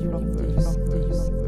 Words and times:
jula. 0.00 1.43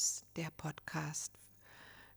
Universe, 0.00 0.24
der 0.36 0.50
Podcast 0.50 1.32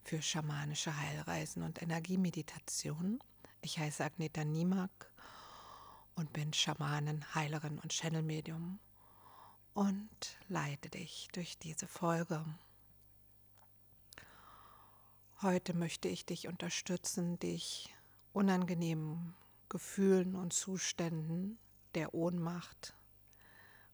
für 0.03 0.21
schamanische 0.21 0.95
Heilreisen 0.97 1.63
und 1.63 1.81
Energiemeditation. 1.81 3.19
Ich 3.61 3.77
heiße 3.77 4.03
Agneta 4.03 4.45
Niemak 4.45 5.11
und 6.15 6.31
bin 6.31 6.53
Schamanin, 6.53 7.25
Heilerin 7.35 7.79
und 7.79 7.91
Channelmedium 7.91 8.79
und 9.73 10.37
leite 10.47 10.89
dich 10.89 11.27
durch 11.33 11.57
diese 11.57 11.87
Folge. 11.87 12.45
Heute 15.41 15.73
möchte 15.73 16.07
ich 16.07 16.25
dich 16.25 16.47
unterstützen, 16.47 17.37
dich 17.39 17.93
unangenehmen 18.31 19.35
Gefühlen 19.67 20.35
und 20.35 20.53
Zuständen 20.53 21.57
der 21.95 22.13
Ohnmacht 22.13 22.95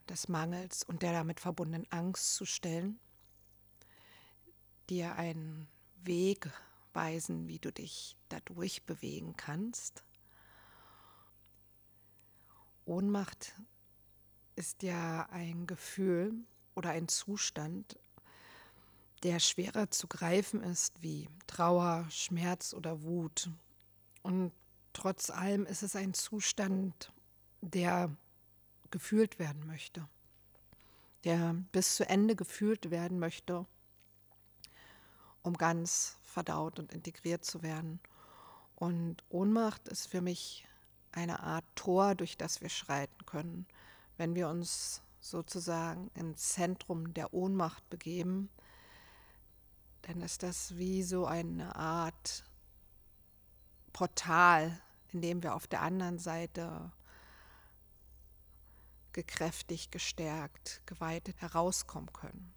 des 0.08 0.28
Mangels 0.28 0.84
und 0.84 1.02
der 1.02 1.14
damit 1.14 1.40
verbundenen 1.40 1.92
Angst 1.92 2.36
zu 2.36 2.45
stellen, 2.45 3.00
dir 4.90 5.16
einen 5.16 5.68
Weg 6.04 6.50
weisen, 6.94 7.48
wie 7.48 7.59
du 7.59 7.72
dich 7.72 8.16
dadurch 8.30 8.84
bewegen 8.84 9.36
kannst. 9.38 10.04
Ohnmacht 12.86 13.54
ist 14.56 14.84
ja 14.84 15.28
ein 15.30 15.67
Gefühl 15.67 16.34
oder 16.76 16.90
ein 16.90 17.08
Zustand, 17.08 18.00
der 19.23 19.40
schwerer 19.40 19.92
zu 19.92 20.08
greifen 20.08 20.64
ist 20.64 21.02
wie 21.02 21.30
Trauer, 21.45 22.08
Schmerz 22.10 22.73
oder 22.73 23.04
Wut. 23.04 23.50
Und 24.23 24.52
trotz 24.94 25.30
allem 25.30 25.66
ist 25.66 25.84
es 25.84 25.95
ein 25.95 26.14
Zustand, 26.14 27.14
der 27.62 28.16
gefühlt 28.92 29.40
werden 29.40 29.67
möchte, 29.67 30.08
der 31.26 31.54
bis 31.72 31.95
zu 31.95 32.08
Ende 32.08 32.36
gefühlt 32.36 32.90
werden 32.90 33.20
möchte, 33.20 33.66
um 35.50 35.58
ganz 35.58 36.19
verdaut 36.22 36.78
und 36.78 36.94
integriert 36.94 37.44
zu 37.44 37.64
werden. 37.64 38.00
Und 38.75 39.23
Ohnmacht 39.30 39.88
ist 39.88 40.05
für 40.05 40.22
mich 40.22 40.67
eine 41.11 41.39
Art 41.42 41.66
Tor, 41.73 42.14
durch 42.14 42.38
das 42.38 42.61
wir 42.61 42.69
schreiten 42.69 43.25
können. 43.25 43.66
Wenn 44.16 44.36
wir 44.36 44.47
uns 44.47 45.02
sozusagen 45.22 46.11
ins 46.14 46.50
Zentrum 46.50 47.16
der 47.16 47.33
Ohnmacht 47.33 47.89
begeben, 47.89 48.50
dann 50.03 50.22
ist 50.22 50.44
das 50.44 50.77
wie 50.77 51.02
so 51.02 51.25
eine 51.25 51.75
Art 51.75 52.44
Portal, 53.92 54.80
in 55.11 55.21
dem 55.21 55.42
wir 55.42 55.55
auf 55.55 55.65
der 55.65 55.82
anderen 55.82 56.20
Seite 56.20 56.92
gekräftigt, 59.14 59.92
gestärkt, 59.92 60.83
geweitet 60.86 61.42
herauskommen 61.42 62.14
können. 62.14 62.54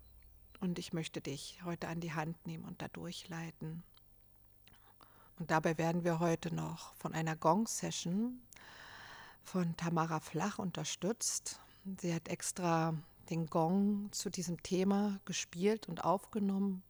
Und 0.62 0.78
ich 0.78 0.92
möchte 0.92 1.20
dich 1.20 1.58
heute 1.64 1.88
an 1.88 1.98
die 1.98 2.12
Hand 2.12 2.46
nehmen 2.46 2.62
und 2.64 2.80
da 2.82 2.86
durchleiten. 2.86 3.82
Und 5.40 5.50
dabei 5.50 5.76
werden 5.76 6.04
wir 6.04 6.20
heute 6.20 6.54
noch 6.54 6.94
von 6.94 7.14
einer 7.14 7.34
Gong-Session 7.34 8.40
von 9.42 9.76
Tamara 9.76 10.20
Flach 10.20 10.60
unterstützt. 10.60 11.60
Sie 12.00 12.14
hat 12.14 12.28
extra 12.28 12.94
den 13.28 13.46
Gong 13.46 14.12
zu 14.12 14.30
diesem 14.30 14.62
Thema 14.62 15.18
gespielt 15.24 15.88
und 15.88 16.04
aufgenommen. 16.04 16.84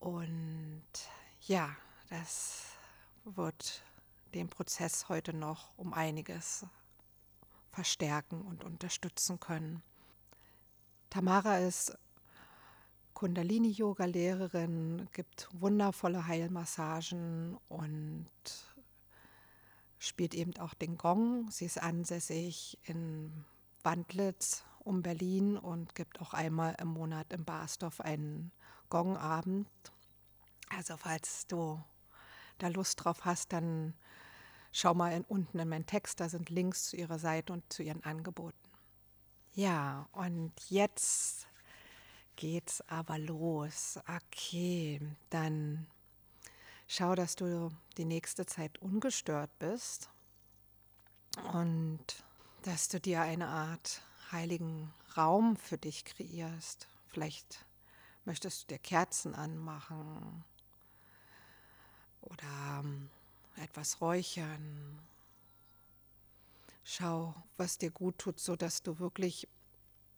Und 0.00 0.82
ja, 1.42 1.76
das 2.10 2.72
wird 3.22 3.84
den 4.34 4.48
Prozess 4.48 5.08
heute 5.08 5.32
noch 5.32 5.78
um 5.78 5.92
einiges 5.92 6.66
verstärken 7.70 8.42
und 8.42 8.64
unterstützen 8.64 9.38
können. 9.38 9.80
Tamara 11.08 11.58
ist 11.58 11.96
Kundalini-Yoga-Lehrerin, 13.18 15.08
gibt 15.12 15.48
wundervolle 15.52 16.28
Heilmassagen 16.28 17.58
und 17.68 18.28
spielt 19.98 20.34
eben 20.34 20.56
auch 20.58 20.72
den 20.74 20.96
Gong. 20.96 21.50
Sie 21.50 21.64
ist 21.64 21.82
ansässig 21.82 22.78
in 22.84 23.44
Wandlitz 23.82 24.62
um 24.78 25.02
Berlin 25.02 25.58
und 25.58 25.96
gibt 25.96 26.20
auch 26.20 26.32
einmal 26.32 26.76
im 26.80 26.86
Monat 26.86 27.32
im 27.32 27.44
Barsdorf 27.44 28.00
einen 28.00 28.52
Gongabend. 28.88 29.68
Also 30.70 30.96
falls 30.96 31.48
du 31.48 31.82
da 32.58 32.68
Lust 32.68 33.04
drauf 33.04 33.24
hast, 33.24 33.52
dann 33.52 33.94
Schau 34.70 34.94
mal 34.94 35.12
in, 35.12 35.24
unten 35.24 35.58
in 35.58 35.68
meinen 35.68 35.86
Text, 35.86 36.20
da 36.20 36.28
sind 36.28 36.50
Links 36.50 36.90
zu 36.90 36.96
ihrer 36.96 37.18
Seite 37.18 37.52
und 37.52 37.72
zu 37.72 37.82
ihren 37.82 38.04
Angeboten. 38.04 38.56
Ja, 39.54 40.08
und 40.12 40.52
jetzt 40.68 41.47
geht's 42.38 42.82
aber 42.88 43.18
los. 43.18 43.98
Okay, 44.06 45.00
dann 45.28 45.88
schau, 46.86 47.16
dass 47.16 47.34
du 47.34 47.70
die 47.96 48.04
nächste 48.04 48.46
Zeit 48.46 48.78
ungestört 48.78 49.50
bist 49.58 50.08
und 51.52 51.98
dass 52.62 52.88
du 52.88 53.00
dir 53.00 53.22
eine 53.22 53.48
Art 53.48 54.02
heiligen 54.30 54.94
Raum 55.16 55.56
für 55.56 55.78
dich 55.78 56.04
kreierst. 56.04 56.86
Vielleicht 57.08 57.66
möchtest 58.24 58.62
du 58.62 58.66
dir 58.68 58.78
Kerzen 58.78 59.34
anmachen 59.34 60.44
oder 62.20 62.84
etwas 63.56 64.00
räuchern. 64.00 65.00
Schau, 66.84 67.34
was 67.56 67.78
dir 67.78 67.90
gut 67.90 68.18
tut, 68.18 68.38
so 68.38 68.54
dass 68.54 68.82
du 68.84 69.00
wirklich 69.00 69.48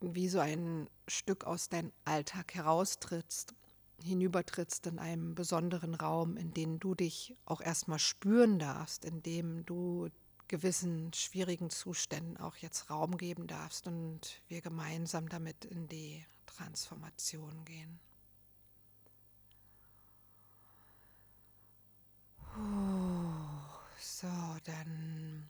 wie 0.00 0.28
so 0.28 0.38
ein 0.38 0.88
Stück 1.09 1.44
aus 1.44 1.69
deinem 1.69 1.93
Alltag 2.05 2.55
heraustrittst, 2.55 3.55
hinübertrittst 4.03 4.87
in 4.87 4.99
einem 4.99 5.34
besonderen 5.34 5.94
Raum, 5.94 6.37
in 6.37 6.53
den 6.55 6.81
du 6.81 6.94
dich 6.94 7.37
auch 7.44 7.61
erstmal 7.61 7.99
spüren 7.99 8.59
darfst, 8.59 9.05
in 9.05 9.22
dem 9.22 9.65
du 9.66 10.09
gewissen 10.49 11.12
schwierigen 11.12 11.71
Zuständen 11.71 12.37
auch 12.37 12.56
jetzt 12.56 12.91
Raum 12.91 13.16
geben 13.19 13.47
darfst 13.47 13.87
und 13.87 14.43
wir 14.49 14.60
gemeinsam 14.60 15.28
damit 15.28 15.65
in 15.65 15.87
die 15.87 16.25
Transformation 16.47 17.65
gehen. 17.65 18.00
So, 24.00 24.27
dann 24.65 25.49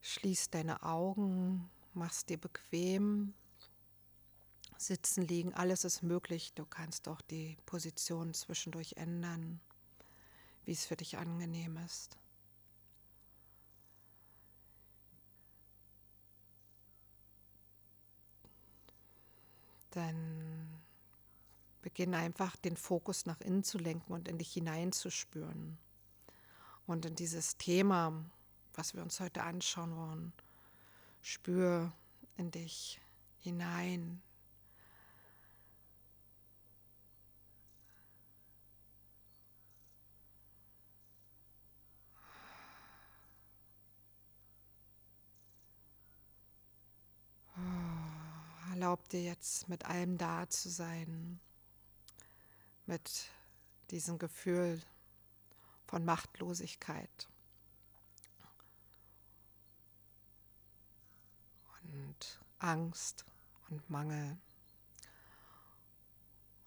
schließ 0.00 0.50
deine 0.50 0.82
Augen, 0.82 1.70
mach's 1.98 2.24
dir 2.24 2.38
bequem. 2.38 3.34
Sitzen, 4.78 5.26
liegen, 5.26 5.52
alles 5.54 5.84
ist 5.84 6.02
möglich. 6.02 6.54
Du 6.54 6.64
kannst 6.64 7.08
auch 7.08 7.20
die 7.20 7.58
Position 7.66 8.32
zwischendurch 8.32 8.94
ändern, 8.96 9.60
wie 10.64 10.72
es 10.72 10.86
für 10.86 10.96
dich 10.96 11.18
angenehm 11.18 11.76
ist. 11.78 12.16
Dann 19.90 20.80
beginn 21.82 22.14
einfach 22.14 22.54
den 22.56 22.76
Fokus 22.76 23.26
nach 23.26 23.40
innen 23.40 23.64
zu 23.64 23.78
lenken 23.78 24.12
und 24.12 24.28
in 24.28 24.38
dich 24.38 24.52
hineinzuspüren. 24.52 25.78
Und 26.86 27.04
in 27.04 27.16
dieses 27.16 27.56
Thema, 27.56 28.24
was 28.74 28.94
wir 28.94 29.02
uns 29.02 29.18
heute 29.18 29.42
anschauen 29.42 29.96
wollen, 29.96 30.32
spür 31.20 31.92
in 32.36 32.50
dich 32.50 33.00
hinein. 33.38 34.22
Erlaub 48.70 49.08
dir 49.08 49.22
jetzt 49.22 49.68
mit 49.68 49.86
allem 49.86 50.18
da 50.18 50.48
zu 50.48 50.68
sein, 50.68 51.40
mit 52.86 53.28
diesem 53.90 54.18
Gefühl 54.18 54.80
von 55.86 56.04
Machtlosigkeit. 56.04 57.28
Und 61.98 62.38
Angst 62.58 63.24
und 63.68 63.90
Mangel. 63.90 64.38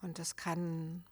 Und 0.02 0.20
das 0.20 0.36
kann 0.36 1.06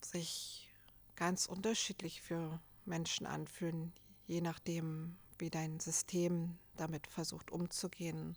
sich 0.00 0.70
ganz 1.14 1.46
unterschiedlich 1.46 2.22
für 2.22 2.60
Menschen 2.84 3.26
anfühlen, 3.26 3.92
je 4.26 4.40
nachdem, 4.40 5.16
wie 5.38 5.50
dein 5.50 5.78
System 5.80 6.58
damit 6.76 7.06
versucht 7.06 7.50
umzugehen. 7.50 8.36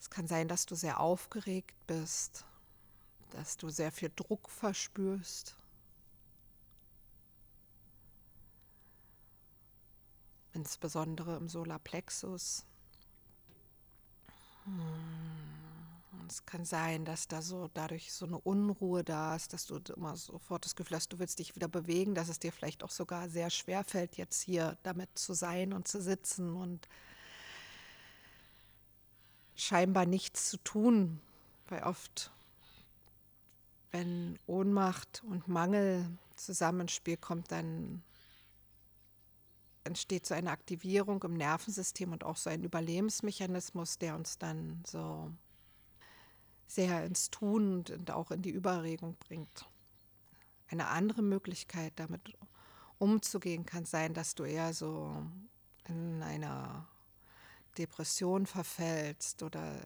Es 0.00 0.10
kann 0.10 0.26
sein, 0.26 0.48
dass 0.48 0.66
du 0.66 0.74
sehr 0.74 0.98
aufgeregt 0.98 1.76
bist, 1.86 2.44
dass 3.30 3.56
du 3.56 3.68
sehr 3.68 3.92
viel 3.92 4.10
Druck 4.16 4.48
verspürst. 4.50 5.56
Insbesondere 10.52 11.36
im 11.36 11.48
Solarplexus. 11.48 12.64
Es 16.28 16.46
kann 16.46 16.64
sein, 16.64 17.04
dass 17.04 17.26
da 17.26 17.42
so 17.42 17.68
dadurch 17.74 18.12
so 18.12 18.24
eine 18.24 18.38
Unruhe 18.38 19.02
da 19.02 19.34
ist, 19.34 19.52
dass 19.52 19.66
du 19.66 19.80
immer 19.96 20.16
sofort 20.16 20.64
das 20.64 20.76
Gefühl 20.76 20.96
hast, 20.96 21.12
du 21.12 21.18
willst 21.18 21.40
dich 21.40 21.56
wieder 21.56 21.66
bewegen, 21.66 22.14
dass 22.14 22.28
es 22.28 22.38
dir 22.38 22.52
vielleicht 22.52 22.84
auch 22.84 22.90
sogar 22.90 23.28
sehr 23.28 23.50
schwer 23.50 23.82
fällt, 23.82 24.16
jetzt 24.16 24.40
hier 24.40 24.78
damit 24.84 25.10
zu 25.18 25.34
sein 25.34 25.72
und 25.72 25.88
zu 25.88 26.00
sitzen 26.00 26.54
und 26.54 26.88
scheinbar 29.56 30.06
nichts 30.06 30.50
zu 30.50 30.56
tun, 30.58 31.20
weil 31.68 31.82
oft, 31.82 32.30
wenn 33.90 34.38
Ohnmacht 34.46 35.22
und 35.26 35.48
Mangel 35.48 36.08
zusammenspiel 36.36 37.16
kommt, 37.16 37.50
dann 37.50 38.02
entsteht 39.84 40.26
so 40.26 40.34
eine 40.34 40.50
Aktivierung 40.50 41.22
im 41.22 41.34
Nervensystem 41.34 42.12
und 42.12 42.24
auch 42.24 42.36
so 42.36 42.50
ein 42.50 42.62
Überlebensmechanismus, 42.62 43.98
der 43.98 44.14
uns 44.14 44.38
dann 44.38 44.82
so 44.86 45.30
sehr 46.66 47.04
ins 47.04 47.30
Tun 47.30 47.84
und 47.90 48.10
auch 48.10 48.30
in 48.30 48.42
die 48.42 48.50
Überregung 48.50 49.16
bringt. 49.16 49.68
Eine 50.68 50.88
andere 50.88 51.22
Möglichkeit, 51.22 51.92
damit 51.96 52.36
umzugehen, 52.98 53.66
kann 53.66 53.84
sein, 53.84 54.14
dass 54.14 54.34
du 54.34 54.44
eher 54.44 54.72
so 54.72 55.26
in 55.88 56.22
einer 56.22 56.86
Depression 57.76 58.46
verfällst 58.46 59.42
oder 59.42 59.80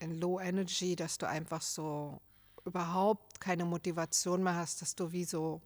in 0.00 0.14
Low 0.14 0.40
Energy, 0.40 0.96
dass 0.96 1.18
du 1.18 1.28
einfach 1.28 1.62
so 1.62 2.20
überhaupt 2.64 3.40
keine 3.40 3.64
Motivation 3.64 4.42
mehr 4.42 4.56
hast, 4.56 4.82
dass 4.82 4.94
du 4.94 5.12
wie 5.12 5.24
so 5.24 5.60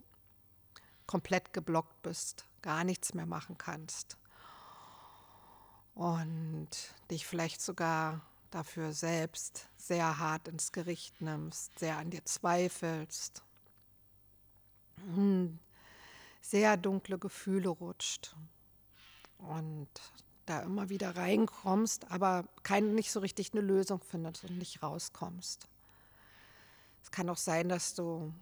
komplett 1.07 1.53
geblockt 1.53 2.03
bist, 2.03 2.47
gar 2.65 2.83
nichts 2.83 3.13
mehr 3.13 3.27
machen 3.27 3.59
kannst. 3.59 4.17
Und 5.95 6.71
dich 7.11 7.27
vielleicht 7.27 7.61
sogar 7.61 8.23
dafür 8.51 8.95
selbst 8.95 9.69
sehr 9.77 10.19
hart 10.19 10.49
ins 10.49 10.73
Gericht 10.73 11.21
nimmst, 11.21 11.79
sehr 11.79 11.99
an 11.99 12.09
dir 12.09 12.25
zweifelst, 12.25 13.43
hm, 14.97 15.59
sehr 16.41 16.79
dunkle 16.79 17.19
Gefühle 17.19 17.69
rutscht. 17.69 18.35
Und 19.37 19.91
da 20.47 20.61
immer 20.61 20.89
wieder 20.89 21.17
reinkommst, 21.17 22.11
aber 22.11 22.47
kein, 22.63 22.95
nicht 22.95 23.13
so 23.13 23.21
richtig 23.21 23.53
eine 23.53 23.61
Lösung 23.61 24.01
findest 24.01 24.45
und 24.45 24.57
nicht 24.57 24.83
rauskommst. 24.83 25.69
Es 27.03 27.11
kann 27.11 27.29
auch 27.29 27.37
sein, 27.37 27.69
dass 27.69 27.95
du, 27.95 28.33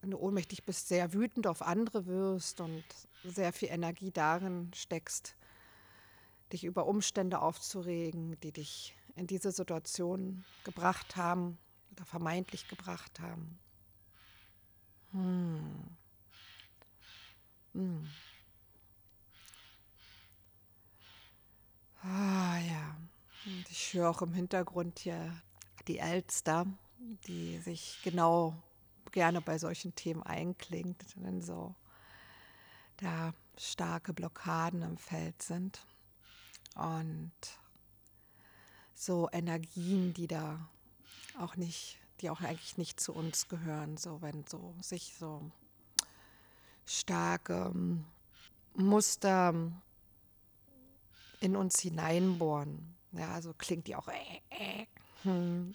wenn 0.00 0.10
du 0.10 0.18
ohnmächtig 0.18 0.64
bist, 0.64 0.88
sehr 0.88 1.12
wütend 1.12 1.46
auf 1.46 1.62
andere 1.62 2.06
wirst 2.06 2.60
und 2.60 2.84
sehr 3.24 3.52
viel 3.52 3.68
Energie 3.68 4.10
darin 4.10 4.70
steckst, 4.74 5.34
dich 6.52 6.64
über 6.64 6.86
Umstände 6.86 7.40
aufzuregen, 7.40 8.38
die 8.40 8.52
dich 8.52 8.96
in 9.16 9.26
diese 9.26 9.50
Situation 9.50 10.44
gebracht 10.64 11.16
haben 11.16 11.58
oder 11.92 12.04
vermeintlich 12.04 12.68
gebracht 12.68 13.20
haben. 13.20 13.58
Hm. 15.12 15.96
Hm. 17.74 18.08
Ah 22.02 22.58
ja, 22.58 22.96
und 23.46 23.68
ich 23.70 23.92
höre 23.94 24.10
auch 24.10 24.22
im 24.22 24.32
Hintergrund 24.32 25.00
hier 25.00 25.42
die 25.88 25.98
Elster, 25.98 26.66
die 27.26 27.58
sich 27.58 27.98
genau 28.04 28.54
gerne 29.10 29.40
bei 29.40 29.58
solchen 29.58 29.94
Themen 29.94 30.22
einklingt, 30.22 31.04
wenn 31.16 31.42
so 31.42 31.74
da 32.98 33.32
starke 33.56 34.12
Blockaden 34.12 34.82
im 34.82 34.98
Feld 34.98 35.42
sind. 35.42 35.80
Und 36.74 37.32
so 38.94 39.28
Energien, 39.32 40.14
die 40.14 40.26
da 40.26 40.68
auch 41.38 41.56
nicht, 41.56 41.98
die 42.20 42.30
auch 42.30 42.40
eigentlich 42.40 42.76
nicht 42.78 43.00
zu 43.00 43.12
uns 43.12 43.48
gehören, 43.48 43.96
so 43.96 44.20
wenn 44.22 44.44
so 44.46 44.74
sich 44.80 45.14
so 45.18 45.50
starke 46.84 47.72
Muster 48.74 49.54
in 51.40 51.56
uns 51.56 51.80
hineinbohren. 51.80 52.96
Ja, 53.12 53.32
also 53.32 53.54
klingt 53.54 53.86
die 53.86 53.96
auch. 53.96 54.08
Äh, 54.08 54.40
äh, 54.50 54.86
hm. 55.22 55.74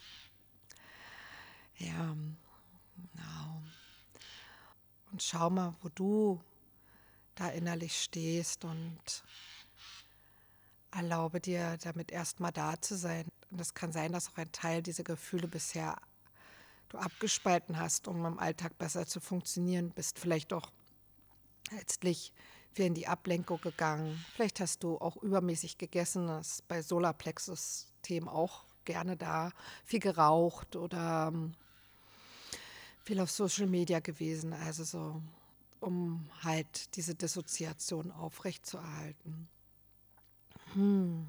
Ja, 1.78 2.16
genau. 2.96 3.62
Und 5.12 5.22
schau 5.22 5.50
mal, 5.50 5.76
wo 5.82 5.90
du 5.90 6.42
da 7.36 7.50
innerlich 7.50 8.02
stehst 8.02 8.66
und 8.66 9.24
erlaube 10.92 11.40
dir 11.40 11.78
damit 11.84 12.12
erstmal 12.12 12.52
da 12.52 12.80
zu 12.80 12.96
sein. 12.96 13.26
Und 13.52 13.60
es 13.60 13.74
kann 13.74 13.92
sein, 13.92 14.12
dass 14.12 14.30
auch 14.30 14.38
ein 14.38 14.52
Teil 14.52 14.82
dieser 14.82 15.04
Gefühle 15.04 15.48
bisher 15.48 15.98
du 16.90 16.98
abgespalten 16.98 17.80
hast, 17.80 18.08
um 18.08 18.26
im 18.26 18.40
Alltag 18.40 18.78
besser 18.78 19.08
zu 19.08 19.20
funktionieren, 19.20 19.90
bist 19.90 20.20
vielleicht 20.20 20.54
auch 20.54 20.72
letztlich 21.72 22.32
wieder 22.74 22.88
in 22.88 22.94
die 22.94 23.08
Ablenkung 23.08 23.60
gegangen. 23.62 24.24
Vielleicht 24.34 24.60
hast 24.60 24.84
du 24.84 24.98
auch 24.98 25.18
übermäßig 25.18 25.78
gegessen, 25.78 26.28
das 26.28 26.48
ist 26.48 26.68
bei 26.68 26.82
Solarplexus-Themen 26.82 28.28
auch 28.28 28.66
gerne 28.86 29.18
da, 29.18 29.52
viel 29.86 30.00
geraucht 30.00 30.76
oder 30.76 31.32
ähm, 31.34 31.56
viel 33.04 33.20
auf 33.20 33.32
Social 33.32 33.68
Media 33.68 34.00
gewesen, 34.00 34.54
also 34.54 34.84
so, 34.84 35.22
um 35.80 36.30
halt 36.42 36.96
diese 36.96 37.16
Dissoziation 37.16 38.12
aufrechtzuerhalten. 38.12 39.48
Hm. 40.74 41.28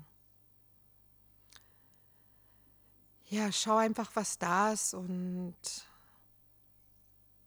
Ja, 3.28 3.50
schau 3.50 3.76
einfach, 3.76 4.11
was 4.14 4.38
da 4.38 4.73
ist 4.73 4.95
und, 4.95 5.57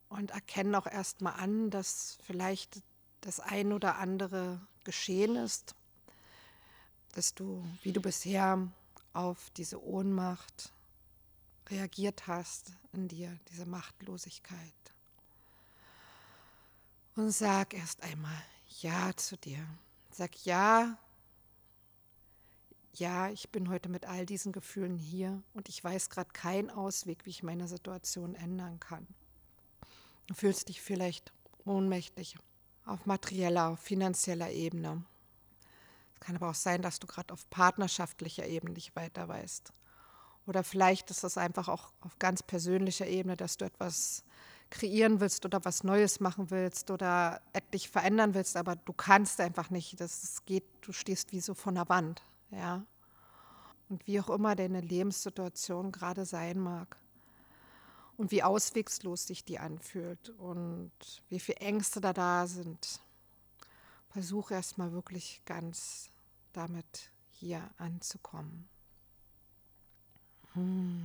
und 0.10 0.32
erkenne 0.32 0.78
auch 0.78 0.88
erstmal 0.88 1.34
an, 1.34 1.70
dass 1.70 2.18
vielleicht 2.24 2.82
das 3.22 3.40
ein 3.40 3.72
oder 3.72 3.98
andere 3.98 4.60
geschehen 4.84 5.38
ist, 5.38 5.76
dass 7.14 7.34
du, 7.34 7.64
wie 7.84 7.94
du 7.94 8.02
bisher 8.02 8.68
auf 9.14 9.50
diese 9.52 9.82
Ohnmacht 9.82 10.74
reagiert 11.70 12.28
hast 12.28 12.72
in 12.94 13.08
dir, 13.08 13.38
diese 13.50 13.66
Machtlosigkeit. 13.66 14.74
Und 17.16 17.32
sag 17.32 17.74
erst 17.74 18.04
einmal 18.04 18.42
Ja 18.82 19.12
zu 19.16 19.38
dir. 19.38 19.66
Sag 20.12 20.46
Ja 20.46 20.98
ja, 23.00 23.30
ich 23.30 23.50
bin 23.50 23.70
heute 23.70 23.90
mit 23.90 24.06
all 24.06 24.26
diesen 24.26 24.52
Gefühlen 24.52 24.98
hier 24.98 25.42
und 25.54 25.70
ich 25.70 25.84
weiß 25.84 26.10
gerade 26.10 26.32
keinen 26.32 26.70
Ausweg, 26.70 27.26
wie 27.26 27.30
ich 27.30 27.44
meine 27.44 27.68
Situation 27.68 28.34
ändern 28.36 28.80
kann. 28.80 29.08
Du 30.26 30.34
fühlst 30.34 30.70
dich 30.70 30.82
vielleicht 30.82 31.32
ohnmächtig 31.66 32.38
auf 32.86 33.06
materieller, 33.06 33.70
auf 33.70 33.80
finanzieller 33.80 34.52
Ebene. 34.52 35.04
Es 36.16 36.20
kann 36.22 36.36
aber 36.38 36.50
auch 36.50 36.56
sein, 36.56 36.82
dass 36.82 37.00
du 37.00 37.06
gerade 37.08 37.34
auf 37.34 37.48
partnerschaftlicher 37.50 38.48
Ebene 38.48 38.74
nicht 38.74 38.96
weiter 38.96 39.28
weißt. 39.28 39.72
Oder 40.48 40.64
vielleicht 40.64 41.12
ist 41.12 41.24
es 41.24 41.38
einfach 41.38 41.68
auch 41.68 41.92
auf 42.02 42.18
ganz 42.18 42.42
persönlicher 42.42 43.06
Ebene, 43.06 43.38
dass 43.38 43.58
du 43.58 43.66
etwas 43.66 44.24
kreieren 44.70 45.20
willst 45.20 45.46
oder 45.46 45.64
was 45.64 45.84
Neues 45.84 46.20
machen 46.20 46.50
willst 46.50 46.90
oder 46.90 47.42
dich 47.74 47.90
verändern 47.90 48.34
willst, 48.34 48.58
aber 48.58 48.76
du 48.76 48.92
kannst 48.92 49.40
einfach 49.40 49.70
nicht. 49.70 50.00
Das 50.02 50.44
geht, 50.46 50.66
du 50.82 50.92
stehst 50.92 51.32
wie 51.32 51.40
so 51.40 51.54
vor 51.54 51.72
einer 51.72 51.88
Wand 51.88 52.22
ja. 52.52 52.86
Und 53.90 54.06
wie 54.06 54.20
auch 54.20 54.30
immer 54.30 54.56
deine 54.56 54.82
Lebenssituation 54.82 55.92
gerade 55.92 56.26
sein 56.26 56.60
mag. 56.60 56.98
Und 58.18 58.32
wie 58.32 58.44
auswegslos 58.44 59.28
sich 59.28 59.46
die 59.46 59.60
anfühlt 59.60 60.30
und 60.30 60.92
wie 61.30 61.40
viele 61.40 61.60
Ängste 61.60 62.02
da 62.02 62.14
da 62.14 62.48
sind. 62.48 63.02
Versuche 64.10 64.56
erstmal 64.56 64.92
wirklich 64.92 65.42
ganz 65.46 66.10
damit 66.52 67.12
hier 67.30 67.70
anzukommen. 67.78 68.68
Hm. 70.58 71.04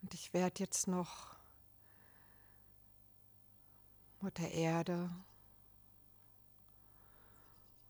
Und 0.00 0.14
ich 0.14 0.32
werde 0.32 0.60
jetzt 0.60 0.88
noch 0.88 1.36
Mutter 4.22 4.48
Erde 4.48 5.10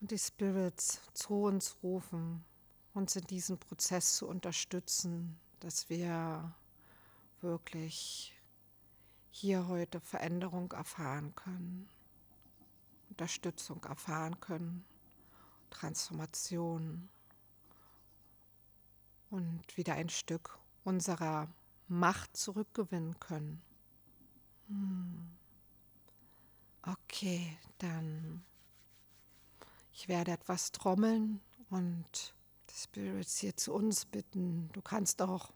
und 0.01 0.11
die 0.11 0.19
Spirits 0.19 1.01
zu 1.15 1.45
uns 1.45 1.77
rufen, 1.85 2.45
uns 2.95 3.15
in 3.15 3.27
diesem 3.29 3.59
Prozess 3.59 4.17
zu 4.17 4.27
unterstützen, 4.27 5.39
dass 5.61 5.89
wir 5.89 6.53
wirklich 7.43 8.35
hier 9.31 9.69
heute 9.69 10.01
Veränderung 10.01 10.73
erfahren 10.73 11.33
können. 11.37 11.89
Unterstützung 13.23 13.85
erfahren 13.85 14.41
können, 14.41 14.85
Transformation 15.71 17.09
und 19.31 19.77
wieder 19.77 19.95
ein 19.95 20.09
Stück 20.09 20.59
unserer 20.83 21.47
Macht 21.87 22.37
zurückgewinnen 22.37 23.21
können. 23.21 23.63
Hm. 24.67 25.31
Okay, 26.83 27.57
dann 27.79 28.45
ich 29.93 30.09
werde 30.09 30.33
etwas 30.33 30.73
trommeln 30.73 31.41
und 31.71 32.35
die 32.71 32.75
Spirits 32.75 33.39
hier 33.39 33.57
zu 33.57 33.73
uns 33.73 34.05
bitten. 34.05 34.69
Du 34.73 34.83
kannst 34.83 35.23
auch 35.23 35.53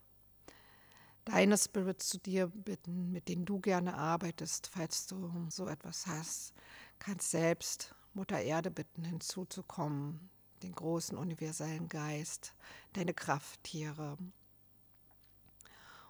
deine 1.26 1.59
Spirits 1.59 2.09
zu 2.09 2.18
dir 2.18 2.47
bitten, 2.47 3.12
mit 3.12 3.28
denen 3.28 3.45
du 3.45 3.61
gerne 3.61 3.95
arbeitest, 3.99 4.68
falls 4.68 5.06
du 5.06 5.30
so 5.50 5.68
etwas 5.68 6.06
hast. 6.06 6.54
Kannst 6.99 7.30
selbst 7.30 7.95
Mutter 8.14 8.40
Erde 8.40 8.71
bitten, 8.71 9.04
hinzuzukommen, 9.04 10.30
den 10.62 10.73
großen 10.73 11.18
universellen 11.18 11.88
Geist, 11.88 12.54
deine 12.95 13.12
Krafttiere 13.12 14.16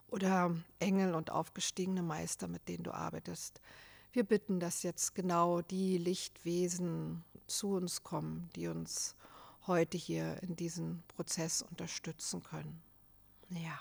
oder 0.08 0.54
Engel 0.78 1.14
und 1.14 1.30
aufgestiegene 1.30 2.02
Meister, 2.02 2.46
mit 2.46 2.68
denen 2.68 2.85
du 2.85 2.92
arbeitest. 2.92 3.61
Wir 4.12 4.23
bitten, 4.23 4.61
dass 4.61 4.82
jetzt 4.82 5.14
genau 5.14 5.62
die 5.62 5.99
Lichtwesen 5.99 7.25
zu 7.46 7.70
uns 7.75 8.02
kommen, 8.02 8.49
die 8.54 8.68
uns 8.68 9.16
heute 9.66 9.99
hier 9.99 10.42
in 10.42 10.54
diesem 10.56 11.02
Prozess 11.08 11.62
unterstützen 11.62 12.42
können. 12.42 12.80
Ja. 13.50 13.80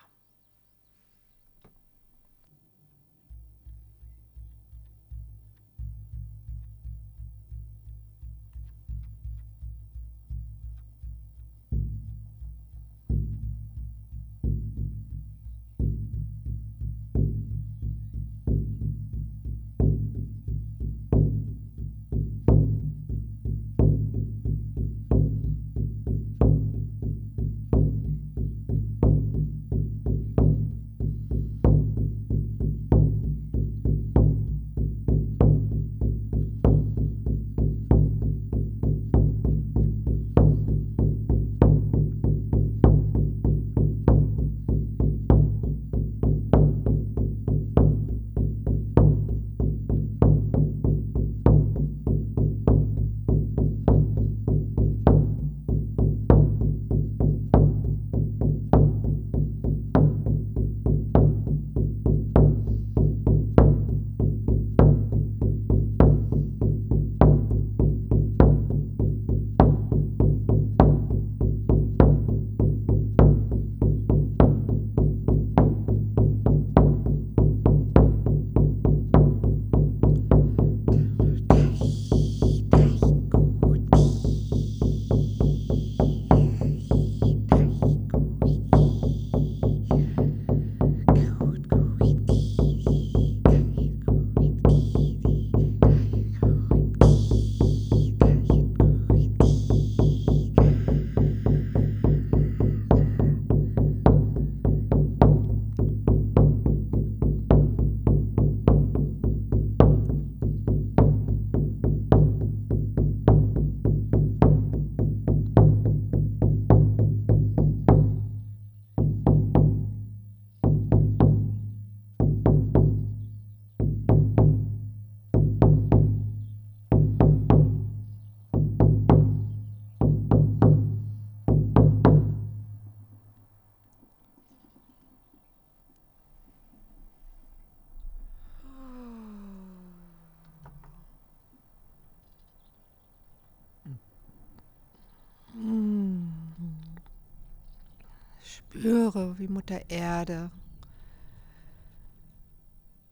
Spüre, 148.78 149.40
wie 149.40 149.48
Mutter 149.48 149.90
Erde 149.90 150.52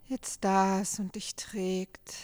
jetzt 0.07 0.43
da 0.43 0.81
ist 0.81 0.99
und 0.99 1.15
dich 1.15 1.35
trägt. 1.35 2.15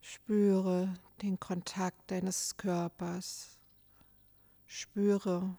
Spüre 0.00 0.94
den 1.20 1.38
Kontakt 1.38 2.10
deines 2.10 2.56
Körpers. 2.56 3.58
Spüre, 4.66 5.54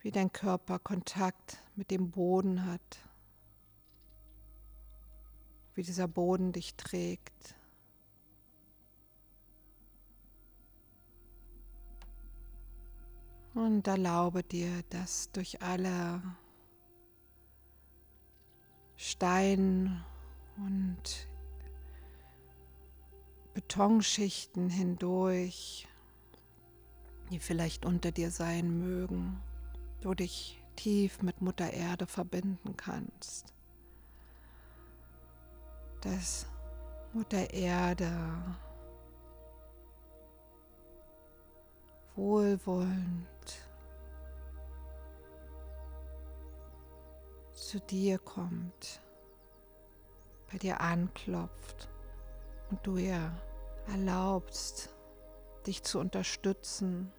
wie 0.00 0.10
dein 0.10 0.30
Körper 0.32 0.78
Kontakt 0.78 1.62
mit 1.76 1.90
dem 1.90 2.10
Boden 2.10 2.66
hat, 2.66 2.98
wie 5.74 5.82
dieser 5.82 6.08
Boden 6.08 6.52
dich 6.52 6.74
trägt. 6.74 7.56
Und 13.54 13.86
erlaube 13.86 14.42
dir, 14.42 14.82
dass 14.90 15.30
durch 15.30 15.62
alle 15.62 16.20
Stein- 18.96 20.02
und 20.56 21.28
Betonschichten 23.54 24.68
hindurch, 24.68 25.86
die 27.30 27.38
vielleicht 27.38 27.86
unter 27.86 28.10
dir 28.10 28.32
sein 28.32 28.80
mögen, 28.80 29.40
du 30.00 30.14
dich 30.14 30.60
tief 30.74 31.22
mit 31.22 31.40
Mutter 31.40 31.72
Erde 31.72 32.06
verbinden 32.06 32.76
kannst. 32.76 33.54
Dass 36.00 36.46
Mutter 37.12 37.50
Erde 37.54 38.42
wohlwollend 42.16 43.24
zu 47.52 47.80
dir 47.80 48.18
kommt, 48.18 49.02
bei 50.50 50.58
dir 50.58 50.80
anklopft 50.80 51.88
und 52.70 52.86
du 52.86 52.96
ihr 52.96 53.32
erlaubst, 53.88 54.94
dich 55.66 55.82
zu 55.82 55.98
unterstützen, 55.98 57.12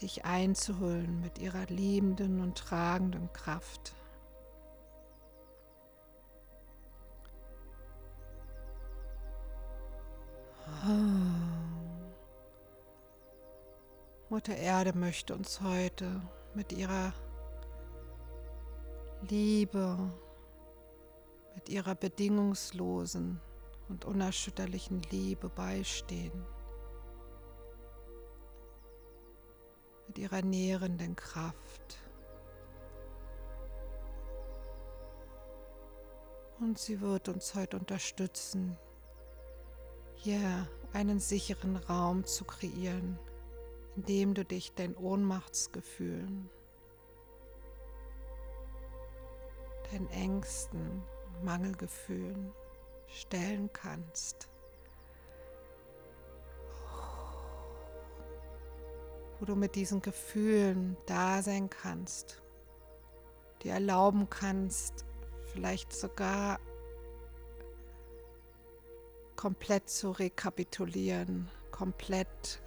dich 0.00 0.24
einzuholen 0.24 1.20
mit 1.20 1.38
ihrer 1.38 1.66
liebenden 1.66 2.40
und 2.40 2.56
tragenden 2.58 3.32
Kraft. 3.32 3.94
Mutter 14.30 14.56
Erde 14.56 14.96
möchte 14.96 15.34
uns 15.34 15.60
heute 15.60 16.22
mit 16.54 16.70
ihrer 16.70 17.12
Liebe, 19.28 19.98
mit 21.56 21.68
ihrer 21.68 21.96
bedingungslosen 21.96 23.40
und 23.88 24.04
unerschütterlichen 24.04 25.02
Liebe 25.10 25.48
beistehen, 25.48 26.46
mit 30.06 30.18
ihrer 30.18 30.42
nährenden 30.42 31.16
Kraft. 31.16 31.98
Und 36.60 36.78
sie 36.78 37.00
wird 37.00 37.28
uns 37.28 37.56
heute 37.56 37.78
unterstützen, 37.78 38.78
hier 40.14 40.68
einen 40.92 41.18
sicheren 41.18 41.74
Raum 41.74 42.24
zu 42.24 42.44
kreieren, 42.44 43.18
in 44.00 44.06
dem 44.06 44.32
du 44.32 44.46
dich 44.46 44.72
dein 44.74 44.96
Ohnmachtsgefühlen, 44.96 46.48
deinen 49.92 50.08
Ängsten, 50.08 51.02
Mangelgefühlen 51.42 52.50
stellen 53.08 53.70
kannst. 53.74 54.48
Wo 59.38 59.44
du 59.44 59.54
mit 59.54 59.74
diesen 59.74 60.00
Gefühlen 60.00 60.96
da 61.04 61.42
sein 61.42 61.68
kannst, 61.68 62.40
dir 63.62 63.74
erlauben 63.74 64.30
kannst, 64.30 65.04
vielleicht 65.52 65.92
sogar 65.92 66.58
komplett 69.36 69.90
zu 69.90 70.10
rekapitulieren, 70.10 71.50
komplett 71.70 72.62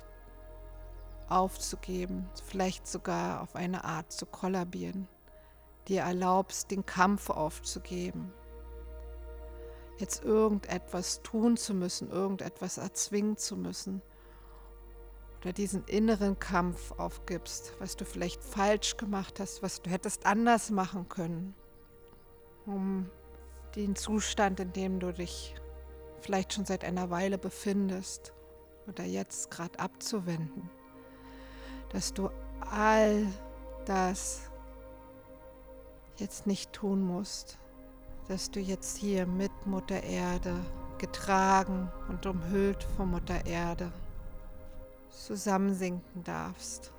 aufzugeben, 1.29 2.27
vielleicht 2.47 2.87
sogar 2.87 3.41
auf 3.41 3.55
eine 3.55 3.83
Art 3.83 4.11
zu 4.11 4.25
kollabieren, 4.25 5.07
dir 5.87 6.01
erlaubst, 6.01 6.71
den 6.71 6.85
Kampf 6.85 7.29
aufzugeben, 7.29 8.33
jetzt 9.97 10.23
irgendetwas 10.23 11.21
tun 11.23 11.57
zu 11.57 11.73
müssen, 11.73 12.09
irgendetwas 12.09 12.77
erzwingen 12.77 13.37
zu 13.37 13.55
müssen. 13.57 14.01
Oder 15.41 15.53
diesen 15.53 15.83
inneren 15.85 16.39
Kampf 16.39 16.91
aufgibst, 16.93 17.73
was 17.79 17.97
du 17.97 18.05
vielleicht 18.05 18.43
falsch 18.43 18.95
gemacht 18.95 19.39
hast, 19.39 19.61
was 19.61 19.81
du 19.81 19.89
hättest 19.89 20.25
anders 20.25 20.71
machen 20.71 21.09
können, 21.09 21.53
um 22.65 23.09
den 23.75 23.95
Zustand, 23.95 24.59
in 24.61 24.71
dem 24.71 24.99
du 24.99 25.11
dich 25.11 25.55
vielleicht 26.21 26.53
schon 26.53 26.65
seit 26.65 26.85
einer 26.85 27.09
Weile 27.09 27.37
befindest 27.37 28.33
oder 28.87 29.03
jetzt 29.03 29.51
gerade 29.51 29.79
abzuwenden, 29.79 30.69
dass 31.93 32.13
du 32.13 32.29
all 32.69 33.25
das 33.85 34.51
jetzt 36.17 36.47
nicht 36.47 36.73
tun 36.73 37.01
musst, 37.01 37.57
dass 38.27 38.51
du 38.51 38.59
jetzt 38.59 38.97
hier 38.97 39.25
mit 39.25 39.51
Mutter 39.65 40.03
Erde 40.03 40.55
getragen 40.97 41.91
und 42.09 42.25
umhüllt 42.25 42.83
von 42.95 43.11
Mutter 43.11 43.45
Erde 43.45 43.91
zusammensinken 45.09 46.23
darfst, 46.23 46.91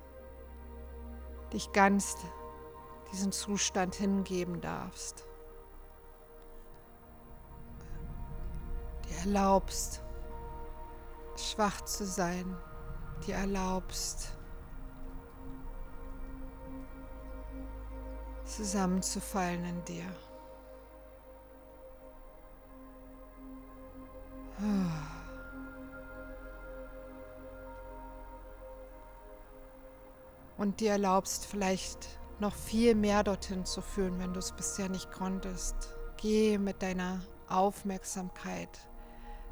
dich 1.53 1.71
ganz 1.71 2.15
diesen 3.11 3.31
Zustand 3.31 3.95
hingeben 3.95 4.61
darfst. 4.61 5.25
dir 9.09 9.17
erlaubst, 9.19 10.01
schwach 11.35 11.81
zu 11.81 12.05
sein, 12.05 12.55
dir 13.25 13.35
erlaubst, 13.35 14.33
zusammenzufallen 18.45 19.65
in 19.65 19.83
dir. 19.85 20.05
Und 30.57 30.79
dir 30.79 30.91
erlaubst 30.91 31.45
vielleicht 31.45 32.07
noch 32.39 32.55
viel 32.55 32.95
mehr 32.95 33.23
dorthin 33.23 33.65
zu 33.65 33.81
fühlen, 33.81 34.19
wenn 34.19 34.33
du 34.33 34.39
es 34.39 34.53
bisher 34.53 34.89
nicht 34.89 35.11
konntest. 35.11 35.75
Geh 36.17 36.57
mit 36.57 36.81
deiner 36.81 37.21
Aufmerksamkeit 37.49 38.69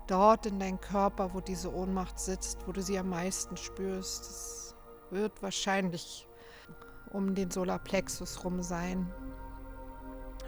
dort 0.07 0.45
in 0.45 0.59
deinen 0.59 0.79
Körper, 0.81 1.33
wo 1.33 1.41
diese 1.41 1.73
Ohnmacht 1.73 2.19
sitzt, 2.19 2.65
wo 2.67 2.71
du 2.71 2.81
sie 2.81 2.97
am 2.97 3.09
meisten 3.09 3.57
spürst. 3.57 4.23
Es 4.23 4.75
wird 5.11 5.41
wahrscheinlich 5.41 6.27
um 7.13 7.35
den 7.35 7.51
Solarplexus 7.51 8.43
rum 8.43 8.61
sein. 8.61 9.09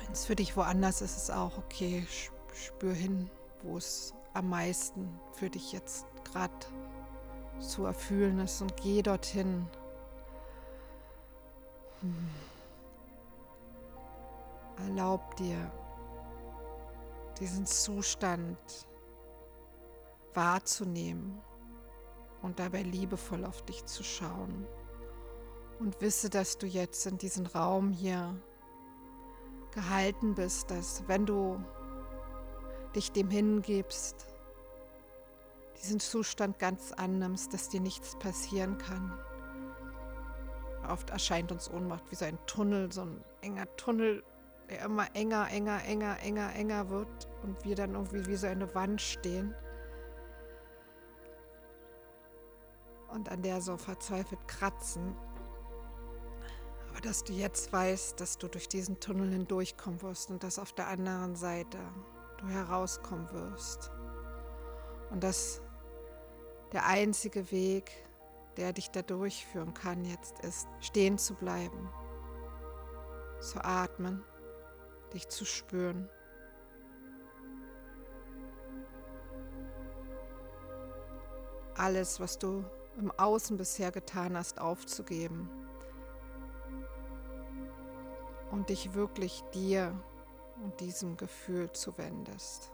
Wenn 0.02 0.12
es 0.12 0.26
für 0.26 0.36
dich 0.36 0.58
woanders 0.58 1.02
ist, 1.02 1.16
ist 1.16 1.24
es 1.24 1.30
auch 1.30 1.58
okay. 1.58 2.06
Spür 2.54 2.94
hin, 2.94 3.30
wo 3.64 3.78
es 3.78 4.14
am 4.34 4.50
meisten 4.50 5.20
für 5.34 5.50
dich 5.50 5.72
jetzt 5.72 6.06
gerade 6.26 6.54
zu 7.60 7.86
erfühlen 7.86 8.40
ist 8.40 8.62
und 8.62 8.76
geh 8.78 9.02
dorthin. 9.02 9.68
Hm. 12.02 12.30
Erlaub 14.88 15.36
dir 15.38 15.72
diesen 17.40 17.66
Zustand 17.66 18.58
wahrzunehmen 20.34 21.42
und 22.42 22.60
dabei 22.60 22.82
liebevoll 22.82 23.46
auf 23.46 23.62
dich 23.64 23.86
zu 23.86 24.04
schauen. 24.04 24.68
Und 25.80 26.00
wisse, 26.02 26.30
dass 26.30 26.58
du 26.58 26.66
jetzt 26.68 27.06
in 27.06 27.18
diesem 27.18 27.46
Raum 27.46 27.92
hier 27.92 28.36
gehalten 29.72 30.36
bist, 30.36 30.72
dass 30.72 31.04
wenn 31.08 31.26
du 31.26 31.62
dich 32.96 33.12
dem 33.12 33.30
hingibst, 33.30 34.28
diesen 35.82 36.00
Zustand 36.00 36.60
ganz 36.60 36.94
annimmst, 36.94 37.54
dass 37.54 37.68
dir 37.68 37.82
nichts 37.82 38.18
passieren 38.18 38.78
kann. 38.78 39.20
Oft 40.90 41.10
erscheint 41.10 41.52
uns 41.52 41.70
Ohnmacht 41.70 42.10
wie 42.10 42.16
so 42.16 42.26
ein 42.26 42.40
Tunnel, 42.46 42.92
so 42.92 43.02
ein 43.02 43.24
enger 43.42 43.68
Tunnel, 43.76 44.24
der 44.70 44.86
immer 44.86 45.08
enger, 45.14 45.50
enger, 45.52 45.84
enger, 45.84 46.20
enger, 46.22 46.56
enger 46.56 46.90
wird 46.90 47.28
und 47.44 47.66
wir 47.66 47.76
dann 47.76 47.96
irgendwie 47.96 48.26
wie 48.28 48.36
so 48.38 48.48
eine 48.48 48.74
Wand 48.74 49.02
stehen. 49.02 49.54
und 53.16 53.30
an 53.30 53.42
der 53.42 53.62
so 53.62 53.78
verzweifelt 53.78 54.48
kratzen. 54.48 55.16
Aber 56.96 57.02
dass 57.02 57.26
du 57.26 57.34
jetzt 57.34 57.74
weißt, 57.74 58.22
dass 58.22 58.38
du 58.38 58.48
durch 58.48 58.70
diesen 58.70 59.02
Tunnel 59.02 59.30
hindurchkommen 59.30 60.02
wirst 60.02 60.30
und 60.30 60.42
dass 60.44 60.58
auf 60.58 60.72
der 60.72 60.88
anderen 60.88 61.36
Seite 61.36 61.78
du 62.38 62.48
herauskommen 62.48 63.30
wirst. 63.34 63.92
Und 65.10 65.22
dass 65.22 65.60
der 66.72 66.86
einzige 66.86 67.52
Weg, 67.52 67.92
der 68.56 68.72
dich 68.72 68.92
da 68.92 69.02
durchführen 69.02 69.74
kann, 69.74 70.06
jetzt 70.06 70.40
ist, 70.40 70.70
stehen 70.80 71.18
zu 71.18 71.34
bleiben, 71.34 71.90
zu 73.42 73.62
atmen, 73.62 74.24
dich 75.14 75.28
zu 75.28 75.44
spüren. 75.44 76.10
Alles, 81.76 82.22
was 82.22 82.40
du 82.40 82.64
im 82.98 83.12
Außen 83.12 83.58
bisher 83.58 83.92
getan 83.92 84.38
hast, 84.38 84.62
aufzugeben 84.62 85.65
und 88.56 88.70
dich 88.70 88.94
wirklich 88.94 89.44
dir 89.54 89.94
und 90.64 90.80
diesem 90.80 91.18
Gefühl 91.18 91.70
zuwendest. 91.74 92.72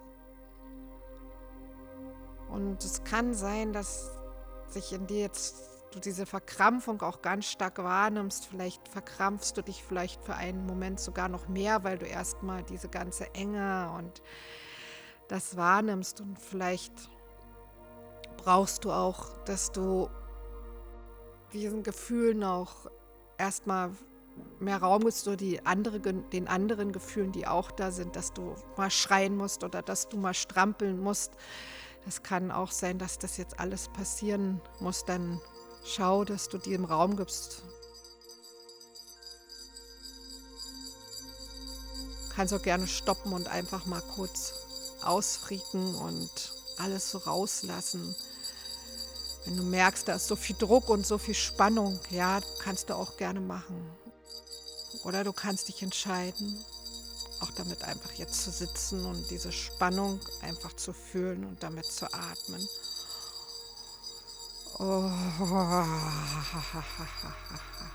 Und 2.49 2.83
es 2.83 3.03
kann 3.03 3.33
sein, 3.33 3.73
dass 3.73 4.11
sich 4.67 4.93
in 4.93 5.07
dir 5.07 5.21
jetzt 5.21 5.71
du 5.91 5.99
diese 5.99 6.27
Verkrampfung 6.27 7.01
auch 7.01 7.23
ganz 7.23 7.47
stark 7.47 7.79
wahrnimmst. 7.79 8.45
Vielleicht 8.45 8.87
verkrampfst 8.87 9.53
du 9.55 9.63
dich 9.63 9.83
vielleicht 9.83 10.23
für 10.23 10.35
einen 10.35 10.67
Moment 10.67 10.99
sogar 10.99 11.27
noch 11.27 11.47
mehr, 11.47 11.83
weil 11.83 11.97
du 11.97 12.05
erstmal 12.05 12.61
diese 12.63 12.87
ganze 12.87 13.33
Enge 13.33 13.91
und 13.97 14.21
das 15.29 15.57
wahrnimmst 15.57 16.21
und 16.21 16.39
vielleicht 16.39 16.93
brauchst 18.37 18.85
du 18.85 18.91
auch, 18.91 19.35
dass 19.45 19.71
du 19.71 20.09
diesen 21.53 21.81
Gefühlen 21.81 22.43
auch 22.43 22.85
erstmal 23.39 23.91
mehr 24.59 24.77
Raum 24.77 25.03
gibst 25.03 25.27
oder 25.27 25.37
die 25.37 25.65
andere, 25.65 25.99
den 25.99 26.47
anderen 26.47 26.91
Gefühlen, 26.91 27.31
die 27.31 27.47
auch 27.47 27.71
da 27.71 27.91
sind, 27.91 28.15
dass 28.15 28.33
du 28.33 28.55
mal 28.77 28.91
schreien 28.91 29.35
musst 29.35 29.63
oder 29.63 29.81
dass 29.81 30.09
du 30.09 30.17
mal 30.17 30.33
strampeln 30.33 30.99
musst. 30.99 31.33
Das 32.05 32.23
kann 32.23 32.51
auch 32.51 32.71
sein, 32.71 32.97
dass 32.97 33.19
das 33.19 33.37
jetzt 33.37 33.59
alles 33.59 33.89
passieren 33.89 34.61
muss, 34.79 35.05
dann 35.05 35.39
Schau, 35.83 36.23
dass 36.23 36.47
du 36.47 36.57
dem 36.57 36.85
Raum 36.85 37.17
gibst. 37.17 37.63
Kannst 42.35 42.53
auch 42.53 42.61
gerne 42.61 42.87
stoppen 42.87 43.33
und 43.33 43.47
einfach 43.47 43.85
mal 43.85 44.01
kurz 44.15 44.53
ausfrieken 45.03 45.95
und 45.95 46.53
alles 46.77 47.11
so 47.11 47.17
rauslassen. 47.17 48.15
Wenn 49.45 49.57
du 49.57 49.63
merkst, 49.63 50.07
da 50.07 50.13
ist 50.13 50.27
so 50.27 50.35
viel 50.35 50.55
Druck 50.55 50.89
und 50.89 51.05
so 51.05 51.17
viel 51.17 51.33
Spannung, 51.33 51.99
ja, 52.11 52.39
kannst 52.59 52.89
du 52.89 52.95
auch 52.95 53.17
gerne 53.17 53.41
machen. 53.41 54.00
Oder 55.03 55.23
du 55.23 55.33
kannst 55.33 55.67
dich 55.67 55.81
entscheiden, 55.81 56.63
auch 57.39 57.51
damit 57.51 57.83
einfach 57.83 58.11
jetzt 58.13 58.43
zu 58.43 58.51
sitzen 58.51 59.03
und 59.05 59.29
diese 59.31 59.51
Spannung 59.51 60.19
einfach 60.41 60.73
zu 60.73 60.93
fühlen 60.93 61.43
und 61.43 61.63
damit 61.63 61.85
zu 61.85 62.05
atmen. 62.13 62.67
Oh. 64.79 65.11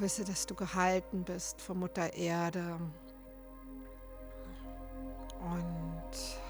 wisse, 0.00 0.24
dass 0.24 0.46
du 0.46 0.54
gehalten 0.54 1.24
bist 1.24 1.60
von 1.60 1.78
Mutter 1.78 2.14
Erde. 2.14 2.78
Und 5.40 6.40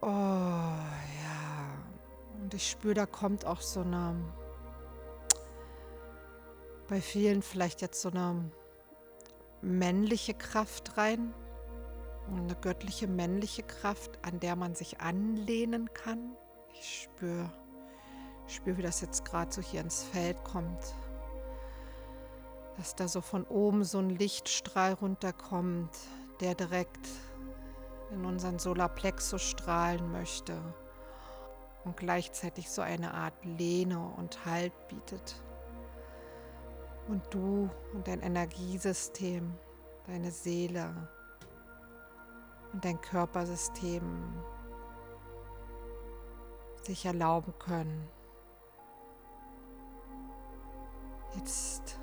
oh 0.00 0.06
ja, 0.06 0.82
und 2.40 2.54
ich 2.54 2.70
spüre, 2.70 2.94
da 2.94 3.06
kommt 3.06 3.44
auch 3.44 3.60
so 3.60 3.80
eine, 3.80 4.16
bei 6.88 7.00
vielen 7.00 7.42
vielleicht 7.42 7.80
jetzt 7.80 8.00
so 8.00 8.10
eine 8.10 8.50
männliche 9.60 10.34
Kraft 10.34 10.96
rein, 10.96 11.34
eine 12.28 12.54
göttliche 12.56 13.08
männliche 13.08 13.62
Kraft, 13.62 14.18
an 14.22 14.40
der 14.40 14.56
man 14.56 14.74
sich 14.74 15.00
anlehnen 15.00 15.92
kann. 15.94 16.36
Ich 16.74 17.02
spüre 17.02 17.50
ich 18.46 18.56
spüre, 18.56 18.76
wie 18.78 18.82
das 18.82 19.00
jetzt 19.00 19.24
gerade 19.24 19.52
so 19.52 19.62
hier 19.62 19.80
ins 19.80 20.02
Feld 20.02 20.42
kommt. 20.44 20.94
Dass 22.76 22.94
da 22.94 23.08
so 23.08 23.20
von 23.20 23.44
oben 23.44 23.84
so 23.84 23.98
ein 23.98 24.10
Lichtstrahl 24.10 24.94
runterkommt, 24.94 25.96
der 26.40 26.54
direkt 26.54 27.08
in 28.10 28.24
unseren 28.24 28.58
Solarplexus 28.58 29.42
strahlen 29.42 30.10
möchte 30.12 30.60
und 31.84 31.96
gleichzeitig 31.96 32.70
so 32.70 32.82
eine 32.82 33.14
Art 33.14 33.44
Lehne 33.44 33.98
und 34.16 34.44
Halt 34.44 34.72
bietet. 34.88 35.42
Und 37.08 37.22
du 37.30 37.68
und 37.92 38.06
dein 38.06 38.20
Energiesystem, 38.20 39.52
deine 40.06 40.30
Seele 40.30 41.08
und 42.72 42.84
dein 42.84 43.00
Körpersystem 43.00 44.02
sich 46.84 47.04
erlauben 47.06 47.54
können, 47.58 48.08
Jetzt 51.36 51.98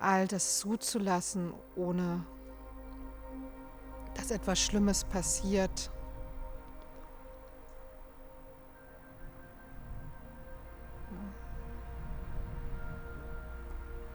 all 0.00 0.26
das 0.26 0.58
zuzulassen, 0.58 1.52
ohne 1.76 2.24
dass 4.14 4.30
etwas 4.30 4.58
Schlimmes 4.58 5.04
passiert. 5.04 5.90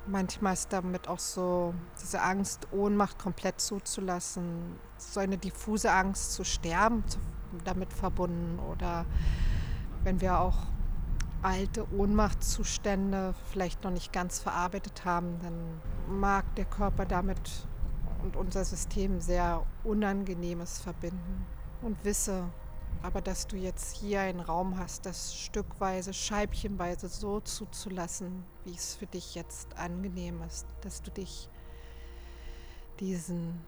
Manchmal 0.05 0.53
ist 0.53 0.71
damit 0.71 1.07
auch 1.07 1.19
so 1.19 1.73
diese 2.01 2.21
Angst, 2.21 2.67
Ohnmacht 2.71 3.17
komplett 3.17 3.61
zuzulassen, 3.61 4.77
so 4.97 5.19
eine 5.19 5.37
diffuse 5.37 5.91
Angst 5.91 6.33
zu 6.33 6.43
sterben 6.43 7.03
damit 7.63 7.93
verbunden 7.93 8.59
oder 8.59 9.05
wenn 10.03 10.19
wir 10.19 10.39
auch 10.39 10.72
alte 11.43 11.85
Ohnmachtzustände 11.93 13.35
vielleicht 13.51 13.83
noch 13.83 13.91
nicht 13.91 14.11
ganz 14.13 14.39
verarbeitet 14.39 15.05
haben, 15.05 15.39
dann 15.41 15.81
mag 16.19 16.55
der 16.55 16.65
Körper 16.65 17.05
damit 17.05 17.67
und 18.23 18.35
unser 18.35 18.63
System 18.65 19.19
sehr 19.19 19.65
Unangenehmes 19.83 20.79
verbinden. 20.79 21.45
Und 21.81 22.03
wisse 22.05 22.45
aber, 23.01 23.21
dass 23.21 23.47
du 23.47 23.57
jetzt 23.57 23.97
hier 23.97 24.21
einen 24.21 24.39
Raum 24.39 24.77
hast, 24.77 25.05
das 25.05 25.35
stückweise, 25.35 26.13
scheibchenweise 26.13 27.09
so 27.09 27.41
zuzulassen, 27.41 28.45
wie 28.63 28.73
es 28.73 28.95
für 28.95 29.07
dich 29.07 29.35
jetzt 29.35 29.77
angenehm 29.77 30.41
ist, 30.43 30.65
dass 30.81 31.01
du 31.01 31.11
dich 31.11 31.49
diesem 33.01 33.59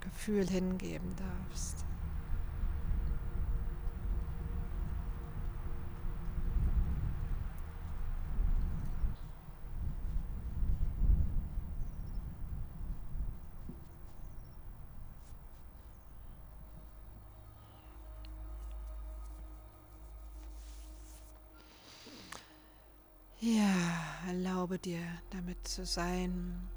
Gefühl 0.00 0.48
hingeben 0.48 1.14
darfst. 1.16 1.84
Erlaube 24.68 24.78
dir 24.78 25.00
damit 25.30 25.66
zu 25.66 25.86
sein. 25.86 26.68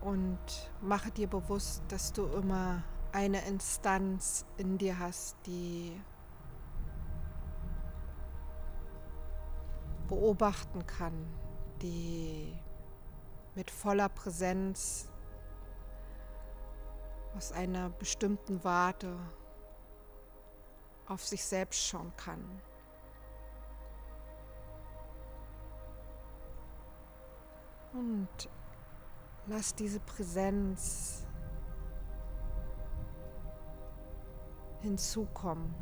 Und 0.00 0.38
mache 0.82 1.10
dir 1.12 1.28
bewusst, 1.28 1.82
dass 1.88 2.12
du 2.12 2.26
immer 2.26 2.82
eine 3.14 3.46
Instanz 3.46 4.44
in 4.56 4.76
dir 4.76 4.98
hast, 4.98 5.36
die 5.46 5.96
beobachten 10.08 10.84
kann, 10.84 11.14
die 11.80 12.52
mit 13.54 13.70
voller 13.70 14.08
Präsenz 14.08 15.12
aus 17.36 17.52
einer 17.52 17.88
bestimmten 17.90 18.64
Warte 18.64 19.16
auf 21.06 21.24
sich 21.24 21.44
selbst 21.44 21.86
schauen 21.86 22.12
kann. 22.16 22.42
Und 27.92 28.50
lass 29.46 29.72
diese 29.72 30.00
Präsenz 30.00 31.23
hinzukommen. 34.84 35.74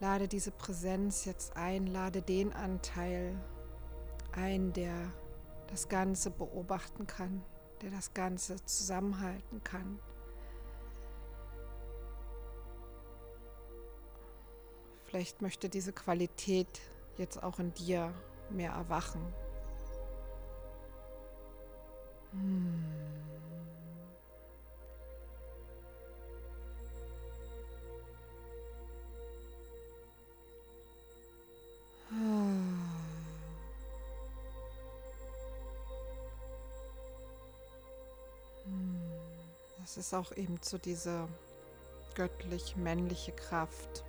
Lade 0.00 0.26
diese 0.26 0.50
Präsenz 0.50 1.26
jetzt 1.26 1.56
ein, 1.56 1.86
lade 1.86 2.22
den 2.22 2.52
Anteil 2.52 3.38
ein, 4.32 4.72
der 4.72 5.12
das 5.68 5.88
Ganze 5.88 6.30
beobachten 6.30 7.06
kann, 7.06 7.42
der 7.82 7.90
das 7.90 8.14
Ganze 8.14 8.64
zusammenhalten 8.64 9.62
kann. 9.62 10.00
Vielleicht 15.04 15.42
möchte 15.42 15.68
diese 15.68 15.92
Qualität 15.92 16.80
jetzt 17.18 17.42
auch 17.42 17.58
in 17.58 17.74
dir 17.74 18.14
mehr 18.48 18.72
erwachen. 18.72 19.20
Hmm. 22.32 22.99
Ist 40.10 40.14
auch 40.16 40.36
eben 40.36 40.58
so 40.60 40.76
diese 40.76 41.28
göttlich-männliche 42.16 43.30
Kraft, 43.30 44.02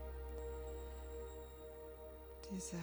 diese 2.50 2.80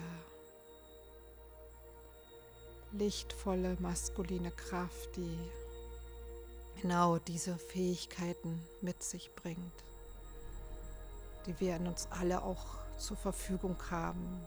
lichtvolle 2.93 3.77
maskuline 3.81 4.53
Kraft, 4.53 5.17
die 5.17 5.37
genau 6.81 7.19
diese 7.19 7.59
Fähigkeiten 7.59 8.65
mit 8.83 9.03
sich 9.03 9.35
bringt, 9.35 9.83
die 11.47 11.59
wir 11.59 11.75
in 11.75 11.89
uns 11.89 12.07
alle 12.11 12.41
auch 12.45 12.77
zur 12.99 13.17
Verfügung 13.17 13.77
haben. 13.91 14.41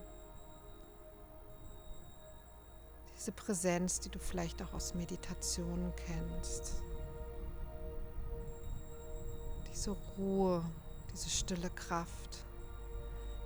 Diese 3.17 3.33
Präsenz, 3.33 3.99
die 3.99 4.09
du 4.09 4.19
vielleicht 4.19 4.61
auch 4.61 4.73
aus 4.73 4.93
Meditationen 4.93 5.91
kennst. 6.07 6.81
Diese 9.81 9.97
Ruhe, 10.15 10.63
diese 11.11 11.27
stille 11.27 11.71
Kraft, 11.71 12.45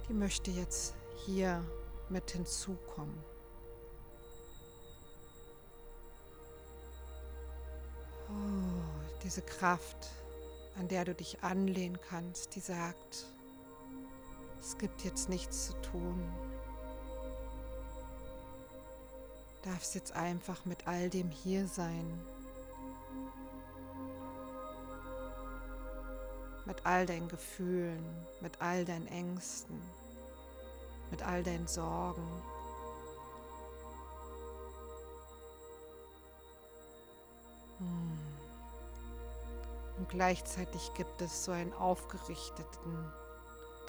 die 0.09 0.13
möchte 0.13 0.51
jetzt 0.51 0.93
hier 1.25 1.63
mit 2.09 2.29
hinzukommen. 2.29 3.23
Oh, 8.27 9.13
diese 9.23 9.43
Kraft, 9.43 10.09
an 10.77 10.89
der 10.89 11.05
du 11.05 11.15
dich 11.15 11.41
anlehnen 11.41 12.01
kannst, 12.01 12.53
die 12.57 12.59
sagt, 12.59 13.27
es 14.59 14.77
gibt 14.77 15.05
jetzt 15.05 15.29
nichts 15.29 15.67
zu 15.67 15.81
tun. 15.83 16.21
Du 19.63 19.69
darfst 19.69 19.95
jetzt 19.95 20.11
einfach 20.11 20.65
mit 20.65 20.85
all 20.85 21.09
dem 21.09 21.29
hier 21.29 21.65
sein. 21.65 22.19
Mit 26.65 26.85
all 26.85 27.05
deinen 27.05 27.27
Gefühlen, 27.27 28.03
mit 28.41 28.59
all 28.61 28.85
deinen 28.85 29.07
Ängsten, 29.07 29.79
mit 31.11 31.21
all 31.21 31.43
deinen 31.43 31.67
Sorgen. 31.67 32.27
Hm. 37.77 38.19
Und 39.97 40.09
gleichzeitig 40.09 40.91
gibt 40.95 41.21
es 41.21 41.45
so 41.45 41.51
einen 41.51 41.73
aufgerichteten 41.73 43.11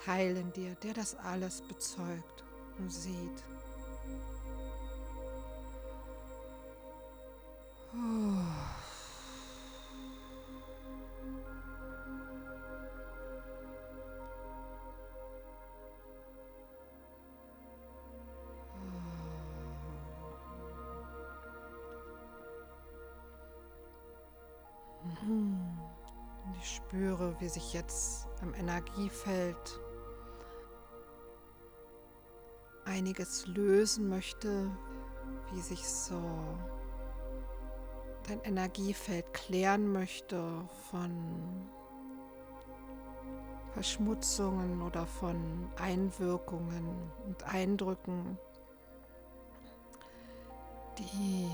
Teil 0.05 0.37
in 0.37 0.53
dir, 0.53 0.75
der 0.77 0.95
das 0.95 1.17
alles 1.17 1.62
bezeugt 1.62 2.45
und 2.79 2.91
sieht. 2.91 3.43
Und 7.93 8.47
wie 27.38 27.49
sich 27.49 27.72
jetzt 27.72 28.27
am 28.42 28.55
Energiefeld 28.55 29.81
einiges 32.85 33.46
lösen 33.46 34.09
möchte, 34.09 34.70
wie 35.53 35.61
sich 35.61 35.87
so 35.87 36.20
dein 38.29 38.40
Energiefeld 38.42 39.33
klären 39.35 39.92
möchte 39.92 40.40
von 40.90 41.68
Verschmutzungen 43.72 44.81
oder 44.83 45.07
von 45.07 45.68
Einwirkungen 45.77 47.12
und 47.27 47.42
Eindrücken, 47.44 48.38
die 50.99 51.51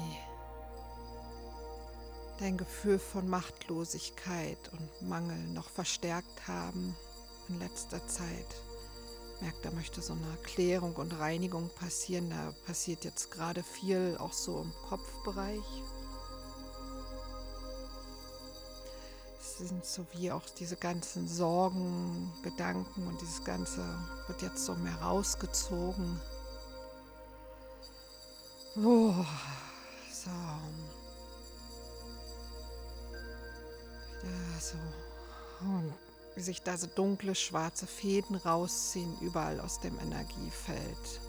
dein 2.38 2.56
Gefühl 2.56 2.98
von 2.98 3.28
Machtlosigkeit 3.28 4.58
und 4.72 5.08
Mangel 5.08 5.38
noch 5.48 5.68
verstärkt 5.68 6.48
haben 6.48 6.96
in 7.48 7.58
letzter 7.58 8.06
Zeit. 8.06 8.46
Merkt, 9.40 9.64
da 9.64 9.70
möchte 9.72 10.00
so 10.00 10.12
eine 10.12 10.36
Klärung 10.44 10.94
und 10.94 11.18
Reinigung 11.18 11.68
passieren. 11.70 12.30
Da 12.30 12.54
passiert 12.64 13.04
jetzt 13.04 13.30
gerade 13.32 13.62
viel, 13.62 14.16
auch 14.18 14.32
so 14.32 14.62
im 14.62 14.72
Kopfbereich. 14.88 15.82
Es 19.40 19.58
sind 19.58 19.84
so 19.84 20.06
wie 20.12 20.30
auch 20.30 20.48
diese 20.58 20.76
ganzen 20.76 21.28
Sorgen, 21.28 22.32
Gedanken 22.42 23.06
und 23.06 23.20
dieses 23.20 23.42
Ganze 23.44 23.82
wird 24.28 24.42
jetzt 24.42 24.64
so 24.64 24.74
mehr 24.76 24.96
rausgezogen. 25.02 26.20
Oh, 28.76 29.12
so. 30.12 30.30
So. 34.62 34.76
Und 35.60 35.92
wie 36.34 36.40
sich 36.40 36.62
da 36.62 36.76
so 36.76 36.86
dunkle, 36.86 37.34
schwarze 37.34 37.86
Fäden 37.86 38.36
rausziehen, 38.36 39.18
überall 39.20 39.60
aus 39.60 39.80
dem 39.80 39.98
Energiefeld. 39.98 41.20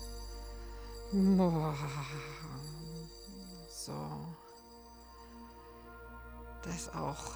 So. 3.69 3.93
Das 6.63 6.93
auch. 6.93 7.33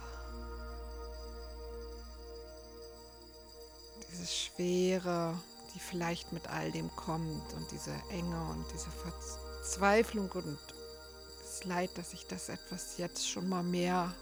Diese 4.10 4.26
Schwere, 4.26 5.38
die 5.76 5.80
vielleicht 5.80 6.32
mit 6.32 6.48
all 6.48 6.72
dem 6.72 6.90
kommt 6.96 7.54
und 7.54 7.70
diese 7.72 7.94
Enge 8.10 8.42
und 8.52 8.66
diese 8.74 8.90
Verzweiflung 8.90 10.32
und 10.32 10.58
das 11.42 11.66
Leid, 11.66 11.98
dass 11.98 12.14
ich 12.14 12.26
das 12.28 12.48
etwas 12.50 12.98
jetzt 12.98 13.30
schon 13.30 13.50
mal 13.50 13.64
mehr 13.64 14.16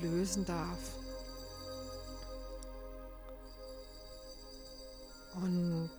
lösen 0.00 0.44
darf. 0.44 0.78
Und 5.34 5.90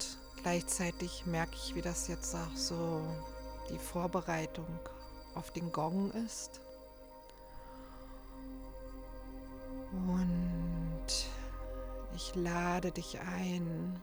gleichzeitig 0.42 1.26
merke 1.26 1.56
ich, 1.56 1.76
wie 1.76 1.82
das 1.82 2.08
jetzt 2.08 2.36
auch 2.36 2.56
so 2.56 3.02
die 3.70 3.78
Vorbereitung 3.78 4.80
auf 5.36 5.52
den 5.52 5.72
Gong 5.72 6.12
ist. 6.12 6.60
Und 9.92 11.30
ich 12.16 12.36
lade 12.36 12.92
dich 12.92 13.20
ein, 13.20 14.02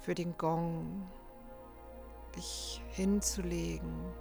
für 0.00 0.14
den 0.14 0.36
Gong 0.38 1.08
dich 2.36 2.80
hinzulegen 2.90 4.12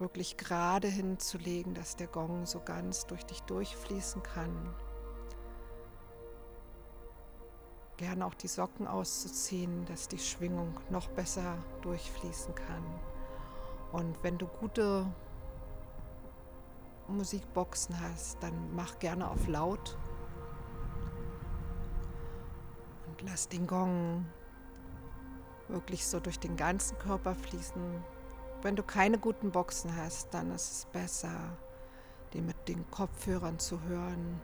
wirklich 0.00 0.38
gerade 0.38 0.88
hinzulegen, 0.88 1.74
dass 1.74 1.94
der 1.94 2.06
Gong 2.06 2.46
so 2.46 2.60
ganz 2.60 3.06
durch 3.06 3.24
dich 3.26 3.42
durchfließen 3.42 4.22
kann. 4.22 4.74
Gerne 7.98 8.24
auch 8.24 8.34
die 8.34 8.48
Socken 8.48 8.86
auszuziehen, 8.86 9.84
dass 9.84 10.08
die 10.08 10.18
Schwingung 10.18 10.72
noch 10.88 11.08
besser 11.08 11.58
durchfließen 11.82 12.54
kann. 12.54 12.82
Und 13.92 14.22
wenn 14.24 14.38
du 14.38 14.46
gute 14.46 15.06
Musikboxen 17.08 18.00
hast, 18.00 18.42
dann 18.42 18.74
mach 18.74 18.98
gerne 19.00 19.30
auf 19.30 19.46
laut 19.48 19.98
und 23.06 23.22
lass 23.28 23.48
den 23.48 23.66
Gong 23.66 24.24
wirklich 25.68 26.06
so 26.06 26.20
durch 26.20 26.38
den 26.38 26.56
ganzen 26.56 26.96
Körper 26.98 27.34
fließen, 27.34 28.02
wenn 28.62 28.76
du 28.76 28.82
keine 28.82 29.18
guten 29.18 29.50
Boxen 29.50 29.94
hast, 29.96 30.34
dann 30.34 30.50
ist 30.50 30.70
es 30.72 30.84
besser, 30.86 31.56
die 32.32 32.42
mit 32.42 32.68
den 32.68 32.88
Kopfhörern 32.90 33.58
zu 33.58 33.80
hören. 33.82 34.40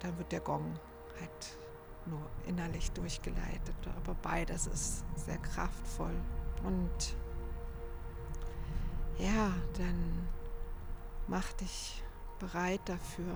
Dann 0.00 0.16
wird 0.16 0.30
der 0.30 0.40
Gong 0.40 0.78
halt 1.20 1.58
nur 2.06 2.20
innerlich 2.46 2.92
durchgeleitet. 2.92 3.74
Aber 3.96 4.14
beides 4.22 4.66
ist 4.66 5.04
sehr 5.16 5.38
kraftvoll. 5.38 6.14
Und 6.64 7.16
ja, 9.18 9.52
dann 9.76 10.28
mach 11.26 11.52
dich 11.54 12.02
bereit 12.38 12.80
dafür. 12.84 13.34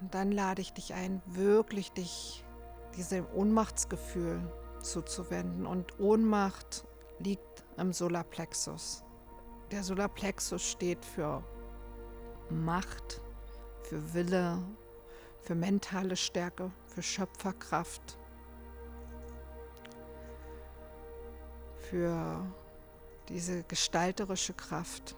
Und 0.00 0.14
dann 0.14 0.30
lade 0.30 0.60
ich 0.60 0.72
dich 0.72 0.94
ein, 0.94 1.22
wirklich 1.26 1.92
dich 1.92 2.44
diesem 2.98 3.26
Ohnmachtsgefühl 3.32 4.40
zuzuwenden. 4.82 5.66
Und 5.66 5.98
Ohnmacht 5.98 6.84
liegt 7.18 7.64
im 7.76 7.92
Solarplexus. 7.92 9.04
Der 9.70 9.82
Solarplexus 9.82 10.62
steht 10.62 11.04
für 11.04 11.42
Macht, 12.50 13.20
für 13.82 14.14
Wille, 14.14 14.58
für 15.40 15.54
mentale 15.54 16.16
Stärke, 16.16 16.70
für 16.86 17.02
Schöpferkraft. 17.02 18.18
für 21.90 22.44
diese 23.28 23.62
gestalterische 23.64 24.52
Kraft. 24.52 25.16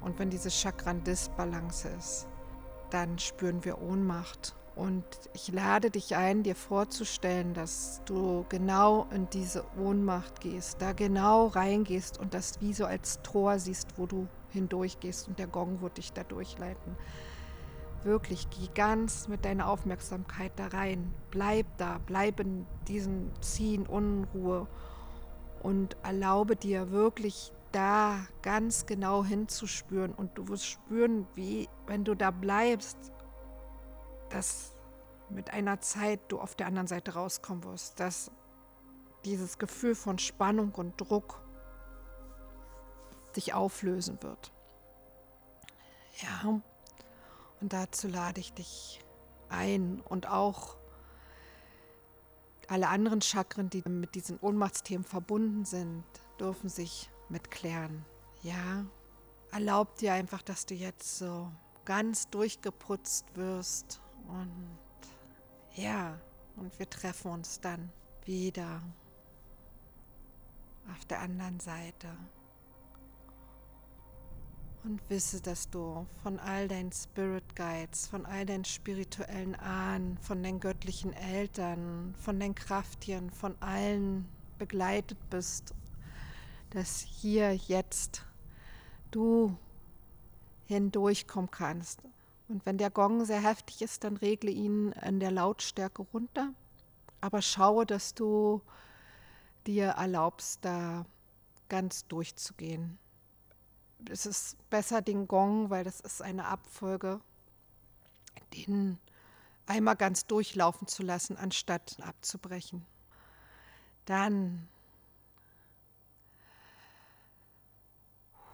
Und 0.00 0.18
wenn 0.18 0.30
diese 0.30 0.50
Chakran-Disbalance 0.50 1.88
ist, 1.88 2.28
dann 2.90 3.18
spüren 3.18 3.64
wir 3.64 3.80
Ohnmacht. 3.80 4.56
Und 4.76 5.04
ich 5.32 5.50
lade 5.50 5.90
dich 5.90 6.16
ein, 6.16 6.42
dir 6.42 6.54
vorzustellen, 6.54 7.54
dass 7.54 8.02
du 8.04 8.44
genau 8.50 9.06
in 9.10 9.28
diese 9.30 9.64
Ohnmacht 9.82 10.42
gehst, 10.42 10.82
da 10.82 10.92
genau 10.92 11.46
reingehst 11.46 12.20
und 12.20 12.34
das 12.34 12.60
wie 12.60 12.74
so 12.74 12.84
als 12.84 13.22
Tor 13.22 13.58
siehst, 13.58 13.96
wo 13.96 14.04
du 14.04 14.28
hindurchgehst 14.50 15.28
und 15.28 15.38
der 15.38 15.46
Gong 15.46 15.80
wird 15.80 15.96
dich 15.96 16.12
da 16.12 16.24
durchleiten. 16.24 16.94
Wirklich, 18.02 18.50
geh 18.50 18.68
ganz 18.74 19.28
mit 19.28 19.46
deiner 19.46 19.66
Aufmerksamkeit 19.66 20.52
da 20.56 20.66
rein. 20.66 21.10
Bleib 21.30 21.66
da, 21.78 21.98
bleib 22.04 22.38
in 22.40 22.66
diesem 22.86 23.30
Ziehen, 23.40 23.86
Unruhe 23.86 24.66
und 25.62 25.96
erlaube 26.02 26.54
dir 26.54 26.90
wirklich 26.90 27.50
da 27.72 28.18
ganz 28.42 28.84
genau 28.84 29.24
hinzuspüren 29.24 30.12
und 30.12 30.36
du 30.36 30.48
wirst 30.48 30.66
spüren, 30.66 31.26
wie, 31.34 31.68
wenn 31.86 32.04
du 32.04 32.14
da 32.14 32.30
bleibst, 32.30 33.10
dass 34.30 34.72
mit 35.28 35.50
einer 35.50 35.80
Zeit 35.80 36.20
du 36.28 36.40
auf 36.40 36.54
der 36.54 36.66
anderen 36.66 36.86
Seite 36.86 37.14
rauskommen 37.14 37.64
wirst, 37.64 37.98
dass 38.00 38.30
dieses 39.24 39.58
Gefühl 39.58 39.94
von 39.94 40.18
Spannung 40.18 40.72
und 40.72 41.00
Druck 41.00 41.42
sich 43.32 43.54
auflösen 43.54 44.22
wird. 44.22 44.52
Ja, 46.22 46.60
und 47.60 47.72
dazu 47.72 48.08
lade 48.08 48.40
ich 48.40 48.52
dich 48.52 49.00
ein 49.48 50.00
und 50.00 50.28
auch 50.28 50.76
alle 52.68 52.88
anderen 52.88 53.20
Chakren, 53.20 53.70
die 53.70 53.82
mit 53.88 54.14
diesen 54.14 54.38
Ohnmachtsthemen 54.40 55.04
verbunden 55.04 55.64
sind, 55.64 56.04
dürfen 56.40 56.68
sich 56.68 57.10
mit 57.28 57.50
klären. 57.50 58.04
Ja, 58.42 58.84
erlaub 59.52 59.96
dir 59.96 60.14
einfach, 60.14 60.42
dass 60.42 60.66
du 60.66 60.74
jetzt 60.74 61.18
so 61.18 61.50
ganz 61.84 62.28
durchgeputzt 62.30 63.36
wirst 63.36 64.00
und 64.28 64.78
ja, 65.74 66.18
und 66.56 66.78
wir 66.78 66.88
treffen 66.88 67.32
uns 67.32 67.60
dann 67.60 67.90
wieder 68.24 68.82
auf 70.90 71.04
der 71.06 71.20
anderen 71.20 71.60
Seite. 71.60 72.08
Und 74.84 75.00
wisse, 75.10 75.40
dass 75.40 75.68
du 75.68 76.06
von 76.22 76.38
all 76.38 76.68
deinen 76.68 76.92
Spirit 76.92 77.56
Guides, 77.56 78.06
von 78.06 78.24
all 78.24 78.46
deinen 78.46 78.64
spirituellen 78.64 79.56
Ahnen, 79.56 80.16
von 80.18 80.42
deinen 80.42 80.60
göttlichen 80.60 81.12
Eltern, 81.12 82.14
von 82.16 82.38
deinen 82.38 82.54
Krafttieren, 82.54 83.30
von 83.30 83.60
allen 83.60 84.28
begleitet 84.58 85.18
bist, 85.28 85.74
dass 86.70 87.00
hier 87.00 87.52
jetzt 87.54 88.24
du 89.10 89.56
hindurchkommen 90.66 91.50
kannst. 91.50 92.02
Und 92.48 92.64
wenn 92.64 92.78
der 92.78 92.90
Gong 92.90 93.24
sehr 93.24 93.42
heftig 93.42 93.82
ist, 93.82 94.04
dann 94.04 94.16
regle 94.16 94.50
ihn 94.50 94.92
in 94.92 95.20
der 95.20 95.30
Lautstärke 95.30 96.02
runter. 96.02 96.50
Aber 97.20 97.42
schaue, 97.42 97.86
dass 97.86 98.14
du 98.14 98.62
dir 99.66 99.86
erlaubst, 99.86 100.64
da 100.64 101.04
ganz 101.68 102.06
durchzugehen 102.06 102.98
es 104.10 104.26
ist 104.26 104.70
besser 104.70 105.02
den 105.02 105.26
Gong, 105.26 105.70
weil 105.70 105.84
das 105.84 106.00
ist 106.00 106.22
eine 106.22 106.46
Abfolge, 106.46 107.20
den 108.54 108.98
einmal 109.66 109.96
ganz 109.96 110.26
durchlaufen 110.26 110.86
zu 110.86 111.02
lassen, 111.02 111.36
anstatt 111.36 111.96
abzubrechen. 112.00 112.86
Dann 114.04 114.68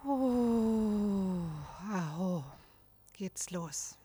oh, 0.04 1.42
aho, 1.92 2.44
geht's 3.22 3.52
los. 3.52 4.01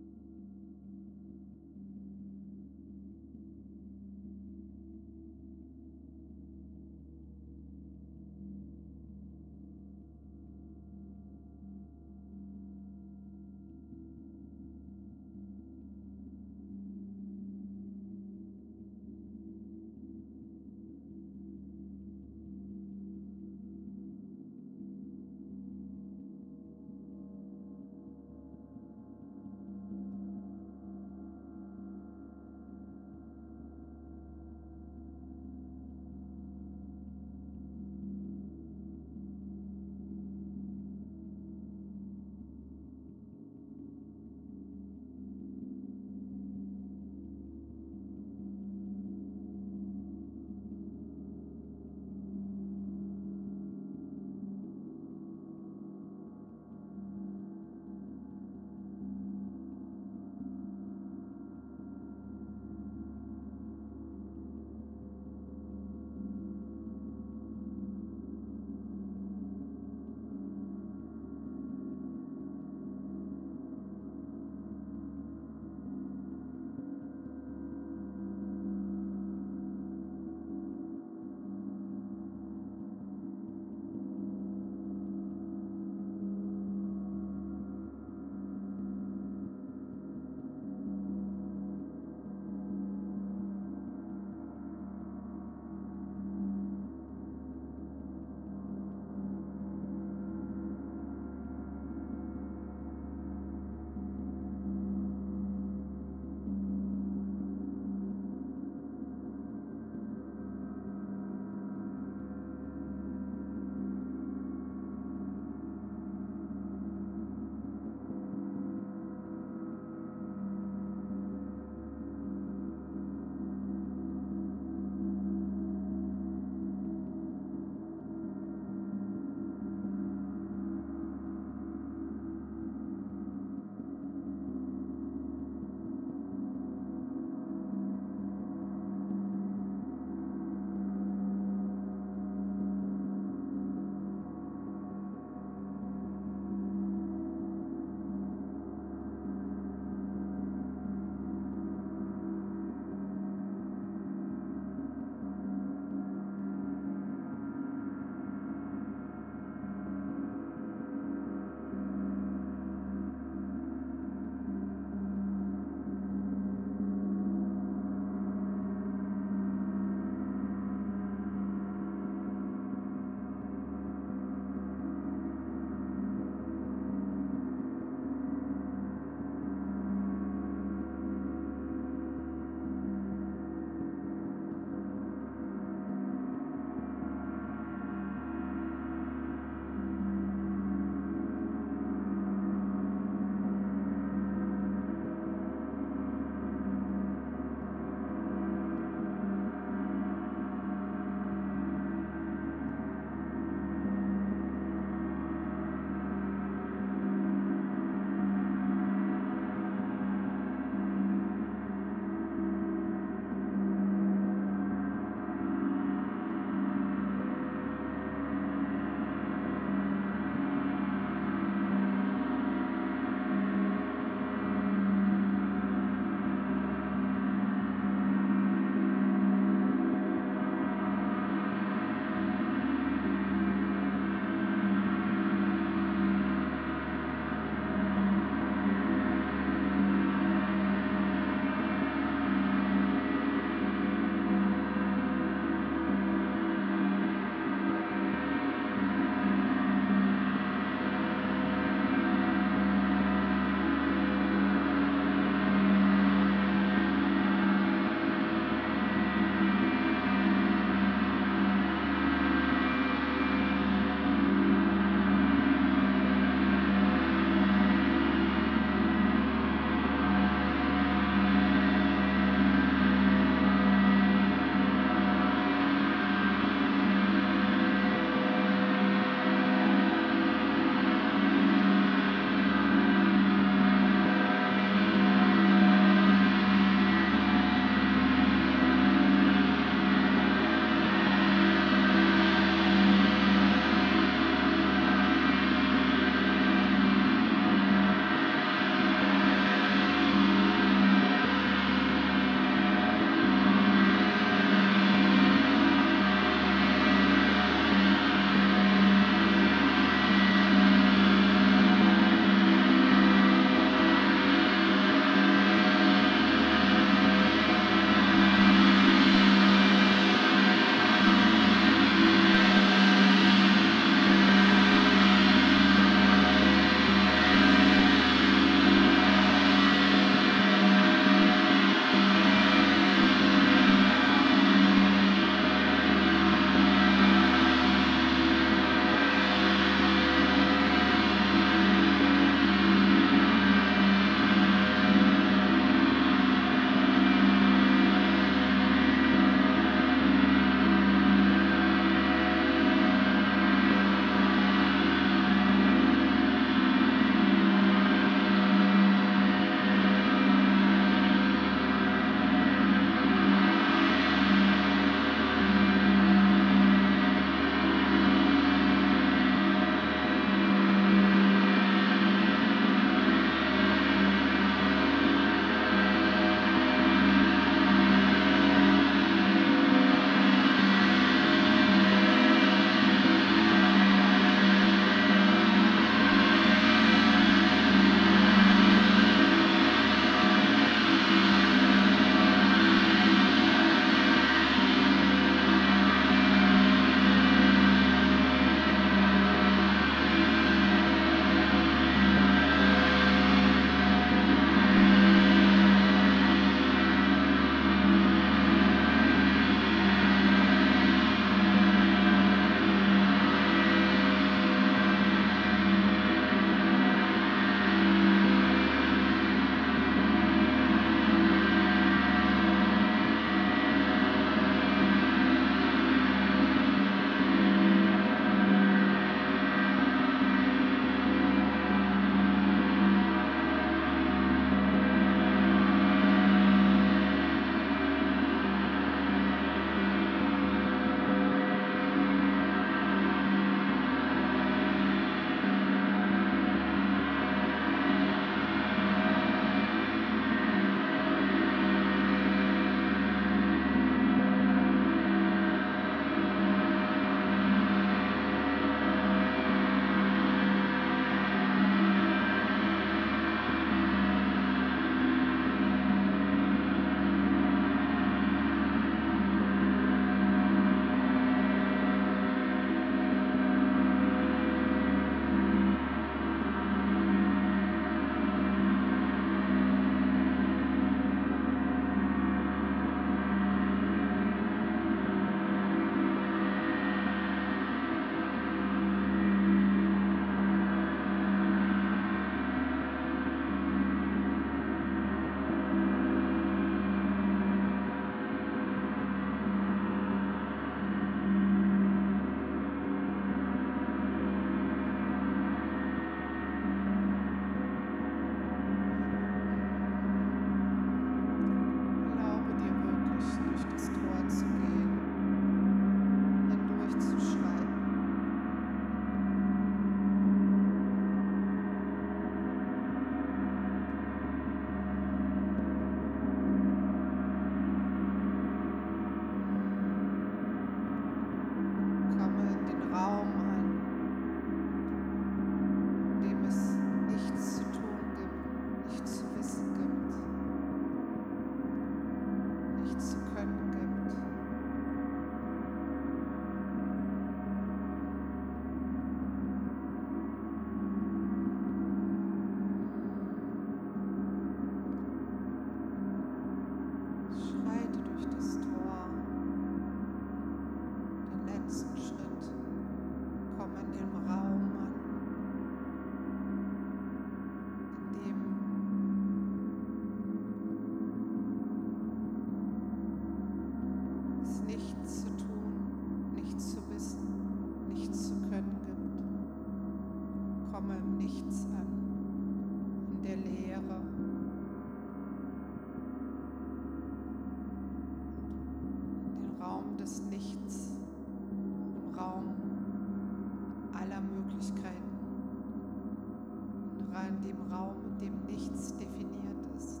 Nichts 598.52 598.94
definiert 598.96 599.66
ist. 599.76 600.00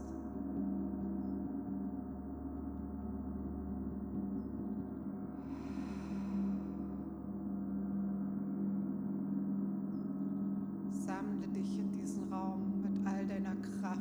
Sammle 11.06 11.48
dich 11.48 11.78
in 11.78 11.92
diesen 11.98 12.32
Raum 12.32 12.82
mit 12.82 13.06
all 13.06 13.26
deiner 13.26 13.56
Kraft. 13.56 14.00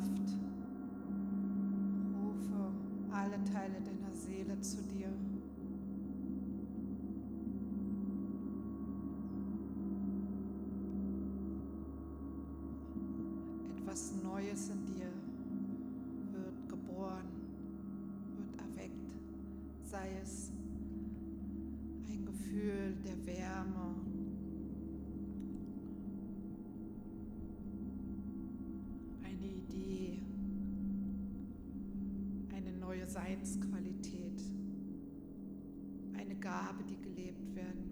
Rufe 2.22 2.72
alle 3.12 3.44
Teile 3.46 3.82
deiner 3.82 4.14
Seele 4.14 4.60
zu 4.60 4.82
dir. 4.84 5.01
Etwas 13.92 14.14
Neues 14.24 14.70
in 14.70 14.86
dir 14.86 15.12
wird 16.32 16.70
geboren, 16.70 17.28
wird 18.38 18.62
erweckt, 18.62 19.12
sei 19.84 20.08
es 20.24 20.50
ein 22.08 22.26
Gefühl 22.26 22.96
der 23.06 23.26
Wärme, 23.26 23.96
eine 29.26 29.46
Idee, 29.46 30.22
eine 32.56 32.72
neue 32.78 33.06
Seinsqualität, 33.06 34.42
eine 36.18 36.36
Gabe, 36.36 36.86
die 36.86 36.96
gelebt 36.96 37.54
werden 37.56 37.91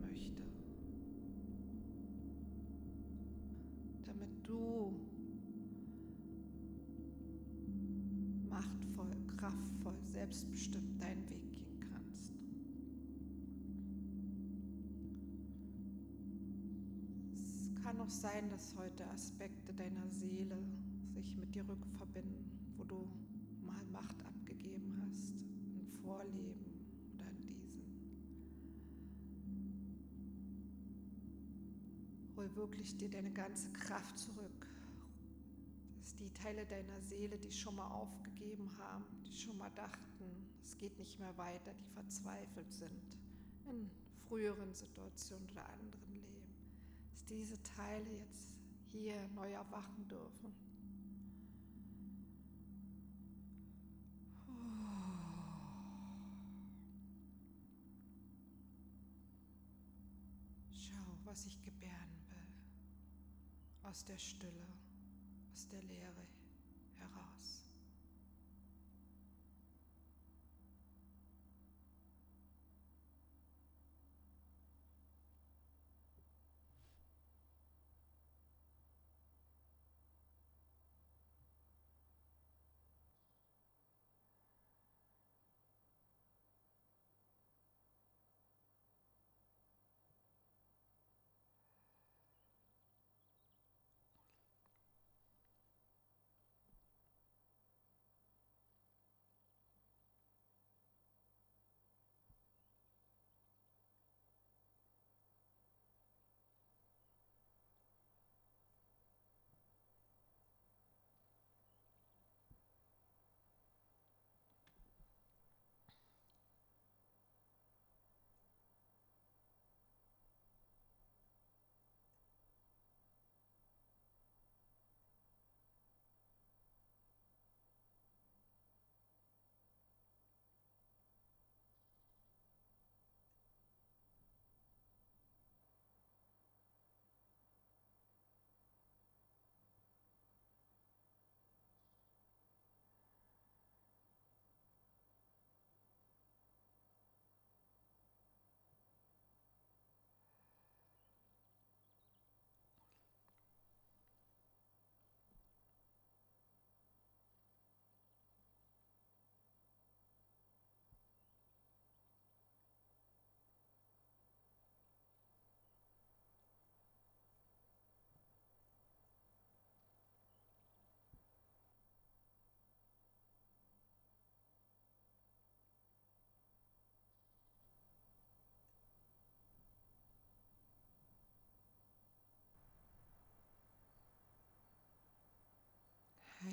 selbstbestimmt 10.29 11.01
deinen 11.01 11.27
Weg 11.27 11.51
gehen 11.51 11.79
kannst. 11.91 12.33
Es 17.33 17.83
kann 17.83 17.99
auch 17.99 18.09
sein, 18.09 18.47
dass 18.49 18.75
heute 18.75 19.07
Aspekte 19.09 19.73
deiner 19.73 20.07
Seele 20.09 20.63
sich 21.15 21.35
mit 21.35 21.55
dir 21.55 21.67
rückverbinden, 21.67 22.45
wo 22.77 22.83
du 22.83 23.07
mal 23.65 23.83
Macht 23.91 24.23
abgegeben 24.23 25.01
hast, 25.03 25.33
im 25.79 25.87
Vorleben 26.03 26.85
oder 27.15 27.27
in 27.31 27.47
diesem. 27.47 27.81
Hol 32.35 32.55
wirklich 32.55 32.95
dir 32.97 33.09
deine 33.09 33.31
ganze 33.31 33.71
Kraft 33.71 34.19
zurück. 34.19 34.58
Die 36.19 36.33
Teile 36.33 36.65
deiner 36.65 37.01
Seele, 37.01 37.37
die 37.37 37.51
schon 37.51 37.77
mal 37.77 37.89
aufgegeben 37.91 38.69
haben, 38.77 39.05
die 39.25 39.33
schon 39.33 39.57
mal 39.57 39.71
dachten, 39.71 40.49
es 40.61 40.77
geht 40.77 40.97
nicht 40.99 41.17
mehr 41.17 41.35
weiter, 41.37 41.73
die 41.73 41.93
verzweifelt 41.93 42.71
sind 42.73 43.17
in 43.69 43.89
früheren 44.27 44.73
Situationen 44.73 45.49
oder 45.49 45.67
anderen 45.69 46.13
Leben, 46.13 46.43
dass 47.11 47.25
diese 47.25 47.61
Teile 47.63 48.09
jetzt 48.11 48.57
hier 48.91 49.15
neu 49.29 49.51
erwachen 49.51 50.07
dürfen. 50.07 50.53
Schau, 60.71 61.17
was 61.23 61.45
ich 61.45 61.61
gebären 61.61 62.11
will. 62.27 63.89
Aus 63.89 64.03
der 64.03 64.17
Stille, 64.17 64.67
aus 65.59 65.67
der 65.67 65.81
Leere 65.81 66.25
heraus. 66.99 67.58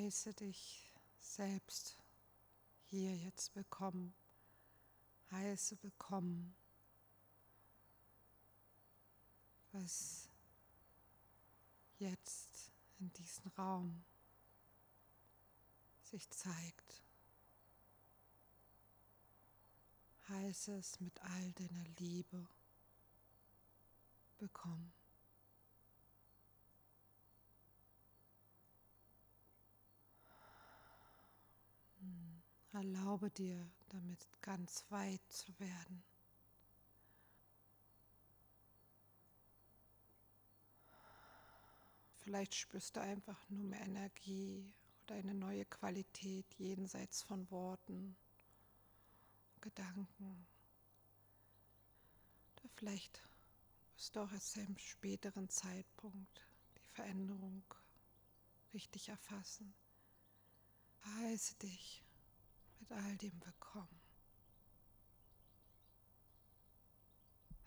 Heiße 0.06 0.34
dich 0.34 0.88
selbst 1.18 1.98
hier 2.84 3.16
jetzt 3.16 3.56
willkommen. 3.56 4.14
Heiße 5.32 5.76
willkommen, 5.82 6.54
was 9.72 10.28
jetzt 11.98 12.70
in 13.00 13.12
diesem 13.14 13.50
Raum 13.58 14.04
sich 16.04 16.30
zeigt. 16.30 17.02
Heiße 20.28 20.76
es 20.76 21.00
mit 21.00 21.20
all 21.20 21.52
deiner 21.54 21.84
Liebe 21.98 22.46
bekommen. 24.38 24.95
Erlaube 32.76 33.30
dir 33.30 33.66
damit 33.88 34.28
ganz 34.42 34.84
weit 34.90 35.22
zu 35.30 35.58
werden. 35.58 36.04
vielleicht 42.26 42.56
spürst 42.56 42.96
du 42.96 43.00
einfach 43.00 43.38
nur 43.48 43.64
mehr 43.64 43.80
Energie 43.82 44.74
oder 45.04 45.14
eine 45.14 45.32
neue 45.32 45.64
Qualität 45.64 46.44
jenseits 46.58 47.22
von 47.22 47.48
Worten, 47.52 48.16
Gedanken. 49.60 50.46
Oder 52.56 52.68
vielleicht 52.74 53.22
wirst 53.94 54.16
du 54.16 54.20
auch 54.20 54.32
erst 54.32 54.56
im 54.56 54.76
späteren 54.76 55.48
Zeitpunkt 55.48 56.44
die 56.76 56.88
Veränderung 56.94 57.62
richtig 58.74 59.08
erfassen. 59.08 59.72
Heiße 61.20 61.54
dich 61.54 62.02
mit 62.88 62.98
all 62.98 63.16
dem 63.16 63.44
willkommen. 63.44 64.00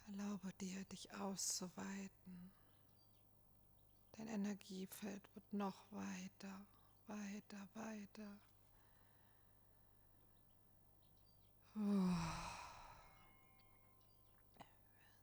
Erlaube 0.08 0.52
dir, 0.60 0.84
dich 0.86 1.14
auszuweiten. 1.14 2.52
Dein 4.14 4.28
Energiefeld 4.28 5.24
wird 5.36 5.54
noch 5.54 5.92
weiter, 5.92 6.66
weiter, 7.08 7.70
weiter. 7.76 8.40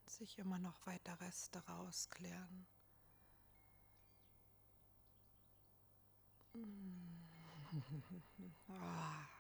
Sich 0.07 0.39
immer 0.39 0.59
noch 0.59 0.87
weiter 0.87 1.21
Reste 1.21 1.59
rausklären. 1.67 2.67
oh. 8.69 8.73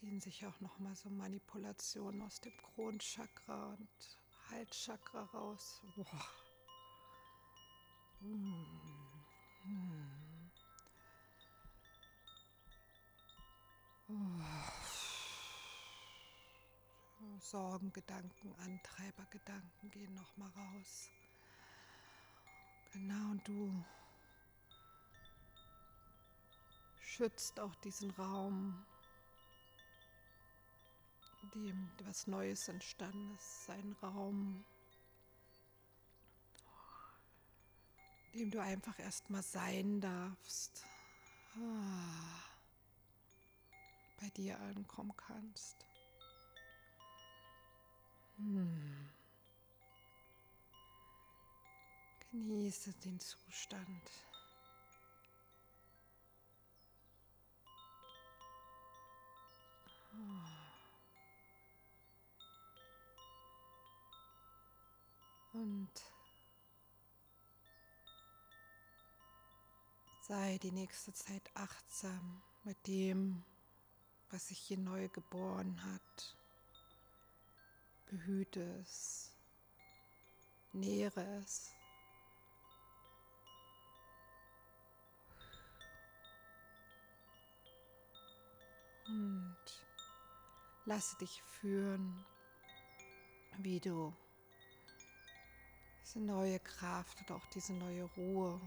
Ziehen 0.00 0.18
sich 0.18 0.46
auch 0.46 0.58
noch 0.60 0.78
mal 0.78 0.96
so 0.96 1.10
Manipulationen 1.10 2.22
aus 2.22 2.40
dem 2.40 2.56
Kronchakra 2.56 3.74
und 3.74 4.18
Halschakra 4.50 5.24
raus. 5.24 5.82
Boah. 5.94 6.26
Hm. 8.20 8.80
Sorgen, 17.40 17.92
Gedanken, 17.92 18.54
Antreibergedanken 18.64 19.90
gehen 19.90 20.14
noch 20.14 20.34
mal 20.38 20.48
raus. 20.48 21.10
Genau, 22.92 23.32
und 23.32 23.46
du 23.46 23.84
schützt 27.00 27.60
auch 27.60 27.74
diesen 27.76 28.10
Raum, 28.12 28.86
dem 31.54 31.90
was 32.04 32.26
Neues 32.26 32.68
entstanden 32.68 33.34
ist, 33.34 33.66
sein 33.66 33.96
Raum, 34.02 34.64
dem 38.34 38.50
du 38.50 38.60
einfach 38.60 38.98
erstmal 38.98 39.42
sein 39.42 40.00
darfst, 40.00 40.84
ah, 41.56 42.42
bei 44.20 44.28
dir 44.30 44.58
ankommen 44.60 45.16
kannst. 45.16 45.86
Hm. 48.36 49.08
Genieße 52.30 52.92
den 53.04 53.18
Zustand. 53.18 54.10
Und 65.52 65.90
sei 70.20 70.58
die 70.58 70.70
nächste 70.70 71.12
Zeit 71.12 71.50
achtsam 71.54 72.40
mit 72.62 72.86
dem, 72.86 73.42
was 74.30 74.46
sich 74.48 74.58
hier 74.58 74.78
neu 74.78 75.08
geboren 75.08 75.82
hat. 75.82 76.36
Behüte 78.06 78.62
es, 78.80 79.32
nähre 80.72 81.24
es. 81.42 81.72
Und 89.08 89.56
lasse 90.84 91.18
dich 91.18 91.42
führen, 91.42 92.24
wie 93.58 93.80
du 93.80 94.14
diese 96.10 96.24
neue 96.24 96.58
Kraft 96.58 97.20
und 97.20 97.30
auch 97.30 97.46
diese 97.54 97.72
neue 97.72 98.02
Ruhe 98.16 98.60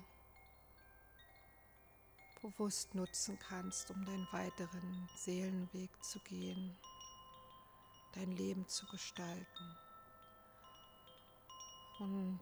bewusst 2.41 2.95
nutzen 2.95 3.37
kannst, 3.37 3.91
um 3.91 4.05
deinen 4.05 4.27
weiteren 4.31 5.09
Seelenweg 5.15 5.89
zu 6.01 6.19
gehen, 6.19 6.77
dein 8.13 8.31
Leben 8.31 8.65
zu 8.69 8.85
gestalten. 8.87 9.77
Und 11.99 12.39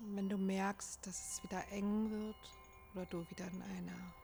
wenn 0.00 0.28
du 0.28 0.36
merkst, 0.36 1.06
dass 1.06 1.34
es 1.34 1.44
wieder 1.44 1.64
eng 1.68 2.10
wird 2.10 2.50
oder 2.94 3.06
du 3.06 3.30
wieder 3.30 3.46
in 3.46 3.62
eine 3.62 4.14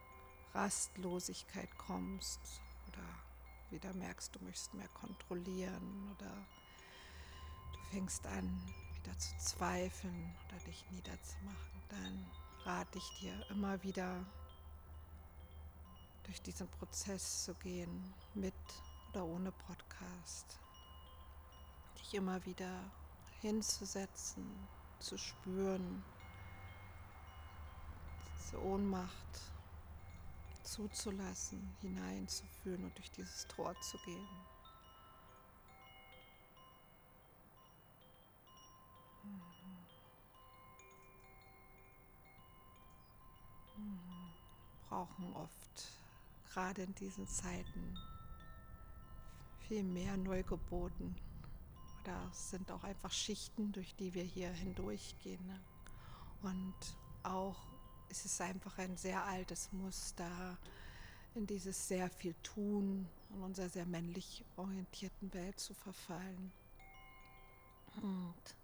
Rastlosigkeit 0.54 1.70
kommst 1.78 2.40
oder 2.88 3.04
wieder 3.70 3.94
merkst, 3.94 4.34
du 4.34 4.44
möchtest 4.44 4.74
mehr 4.74 4.88
kontrollieren 4.88 6.16
oder 6.16 6.32
du 7.72 7.78
fängst 7.90 8.26
an, 8.26 8.60
wieder 9.04 9.18
zu 9.18 9.36
zweifeln 9.36 10.34
oder 10.48 10.58
dich 10.64 10.84
niederzumachen, 10.90 11.82
dann 11.88 12.26
rate 12.64 12.98
ich 12.98 13.20
dir 13.20 13.50
immer 13.50 13.82
wieder 13.82 14.24
durch 16.24 16.40
diesen 16.40 16.68
Prozess 16.68 17.44
zu 17.44 17.54
gehen, 17.54 18.14
mit 18.32 18.54
oder 19.10 19.26
ohne 19.26 19.52
Podcast. 19.52 20.58
Dich 21.98 22.14
immer 22.14 22.44
wieder 22.46 22.90
hinzusetzen, 23.40 24.46
zu 25.00 25.18
spüren, 25.18 26.02
diese 28.38 28.62
Ohnmacht 28.62 29.40
zuzulassen, 30.62 31.76
hineinzuführen 31.82 32.84
und 32.84 32.96
durch 32.96 33.10
dieses 33.10 33.46
Tor 33.48 33.78
zu 33.82 33.98
gehen. 33.98 34.53
Brauchen 44.94 45.34
oft, 45.34 45.90
gerade 46.52 46.82
in 46.82 46.94
diesen 46.94 47.26
Zeiten, 47.26 47.98
viel 49.66 49.82
mehr 49.82 50.16
Neugeboten. 50.16 51.16
Es 52.30 52.50
sind 52.50 52.70
auch 52.70 52.84
einfach 52.84 53.10
Schichten, 53.10 53.72
durch 53.72 53.92
die 53.96 54.14
wir 54.14 54.22
hier 54.22 54.50
hindurchgehen. 54.50 55.44
Ne? 55.48 55.60
Und 56.42 56.96
auch 57.24 57.56
ist 58.08 58.24
es 58.24 58.40
einfach 58.40 58.78
ein 58.78 58.96
sehr 58.96 59.24
altes 59.24 59.72
Muster, 59.72 60.56
in 61.34 61.44
dieses 61.44 61.88
sehr 61.88 62.08
viel 62.08 62.36
Tun 62.44 63.08
in 63.30 63.42
unserer 63.42 63.70
sehr 63.70 63.86
männlich 63.86 64.44
orientierten 64.56 65.34
Welt 65.34 65.58
zu 65.58 65.74
verfallen. 65.74 66.52
Und 68.00 68.56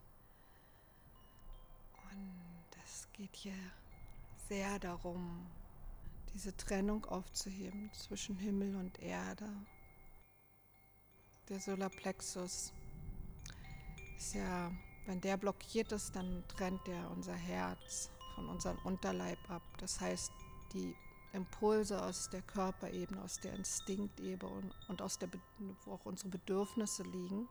und 2.12 2.84
es 2.84 3.08
geht 3.14 3.34
hier 3.34 3.72
sehr 4.48 4.78
darum, 4.78 5.44
diese 6.34 6.56
Trennung 6.56 7.04
aufzuheben 7.06 7.90
zwischen 7.92 8.36
Himmel 8.36 8.76
und 8.76 8.98
Erde. 9.00 9.48
Der 11.48 11.60
Solarplexus 11.60 12.72
ist 14.16 14.34
ja, 14.34 14.70
wenn 15.06 15.20
der 15.20 15.36
blockiert 15.36 15.92
ist, 15.92 16.14
dann 16.14 16.44
trennt 16.48 16.86
er 16.88 17.10
unser 17.10 17.34
Herz 17.34 18.10
von 18.34 18.48
unserem 18.48 18.78
Unterleib 18.84 19.38
ab. 19.50 19.62
Das 19.78 20.00
heißt, 20.00 20.30
die 20.72 20.94
Impulse 21.32 22.02
aus 22.02 22.28
der 22.30 22.42
Körperebene, 22.42 23.22
aus 23.22 23.38
der 23.40 23.54
Instinktebene 23.54 24.70
und 24.88 25.02
aus 25.02 25.18
der, 25.18 25.28
wo 25.84 25.92
auch 25.92 26.04
unsere 26.04 26.28
Bedürfnisse 26.28 27.02
liegen, 27.04 27.48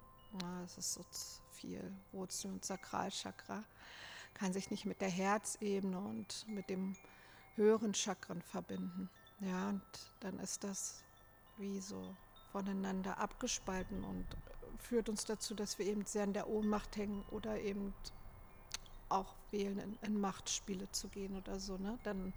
das 0.63 0.77
ist 0.77 0.93
so 0.93 1.05
viel 1.51 1.91
Wurzel- 2.11 2.51
und 2.51 2.63
Sakralchakra, 2.65 3.63
kann 4.33 4.53
sich 4.53 4.69
nicht 4.69 4.85
mit 4.85 5.01
der 5.01 5.09
Herzebene 5.09 5.99
und 5.99 6.45
mit 6.47 6.69
dem 6.69 6.95
höheren 7.59 7.93
Chakren 7.93 8.41
verbinden. 8.41 9.09
Ja, 9.41 9.69
und 9.69 9.81
dann 10.21 10.39
ist 10.39 10.63
das 10.63 11.03
wie 11.57 11.79
so 11.79 12.15
voneinander 12.51 13.17
abgespalten 13.19 14.03
und 14.03 14.25
führt 14.79 15.09
uns 15.09 15.25
dazu, 15.25 15.53
dass 15.53 15.77
wir 15.77 15.85
eben 15.85 16.05
sehr 16.05 16.23
in 16.23 16.33
der 16.33 16.49
Ohnmacht 16.49 16.95
hängen 16.97 17.23
oder 17.31 17.59
eben 17.59 17.93
auch 19.09 19.35
wählen, 19.51 19.77
in, 19.79 19.97
in 20.01 20.19
Machtspiele 20.19 20.89
zu 20.91 21.09
gehen 21.09 21.35
oder 21.35 21.59
so. 21.59 21.77
Ne? 21.77 21.99
Dann 22.03 22.33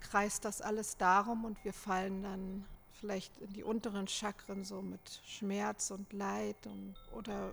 kreist 0.00 0.44
das 0.44 0.60
alles 0.60 0.96
darum 0.96 1.44
und 1.44 1.62
wir 1.64 1.72
fallen 1.72 2.22
dann 2.22 2.64
vielleicht 2.92 3.36
in 3.38 3.52
die 3.52 3.64
unteren 3.64 4.08
Chakren 4.08 4.64
so 4.64 4.80
mit 4.80 5.20
Schmerz 5.24 5.90
und 5.90 6.12
Leid 6.12 6.66
und, 6.66 6.94
oder 7.12 7.52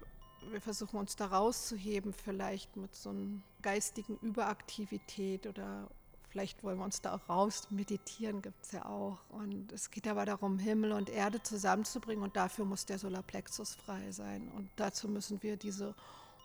wir 0.52 0.62
versuchen 0.62 1.00
uns 1.00 1.16
da 1.16 1.28
rauszuheben, 1.28 2.14
vielleicht 2.14 2.78
mit 2.78 2.96
so 2.96 3.10
einer 3.10 3.42
geistigen 3.62 4.18
Überaktivität 4.22 5.48
oder 5.48 5.90
vielleicht 6.30 6.64
wollen 6.64 6.78
wir 6.78 6.86
uns 6.86 7.02
da 7.02 7.16
auch 7.16 7.30
raus. 7.30 7.68
Meditieren 7.70 8.42
gibt 8.42 8.64
es 8.66 8.72
ja 8.72 8.86
auch. 8.86 9.18
Und 9.30 9.72
es 9.72 9.92
geht 9.92 10.08
aber 10.08 10.26
darum, 10.26 10.60
Himmel 10.60 10.92
und 10.92 11.10
Erde 11.10 11.42
zusammenzubringen 11.44 12.24
und 12.24 12.36
dafür 12.36 12.66
muss 12.66 12.86
der 12.86 13.00
Solarplexus 13.00 13.76
frei 13.76 14.12
sein. 14.12 14.50
Und 14.56 14.70
dazu 14.76 15.08
müssen 15.08 15.42
wir 15.44 15.58
diese 15.58 15.96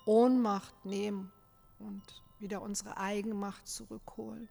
Ohnmacht 0.07 0.85
nehmen 0.85 1.33
und 1.79 2.03
wieder 2.39 2.63
unsere 2.63 2.97
Eigenmacht 2.97 3.67
zurückholen. 3.69 4.49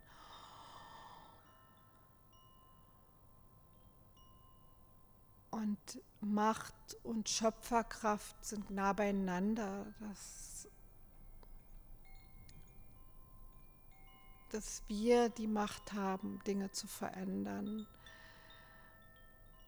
Und 5.52 5.78
Macht 6.20 6.74
und 7.04 7.30
Schöpferkraft 7.30 8.44
sind 8.44 8.72
nah 8.72 8.94
beieinander. 8.94 9.86
Das, 10.00 10.53
dass 14.54 14.84
wir 14.88 15.30
die 15.30 15.48
Macht 15.48 15.94
haben, 15.94 16.40
Dinge 16.46 16.72
zu 16.72 16.88
verändern. 16.88 17.88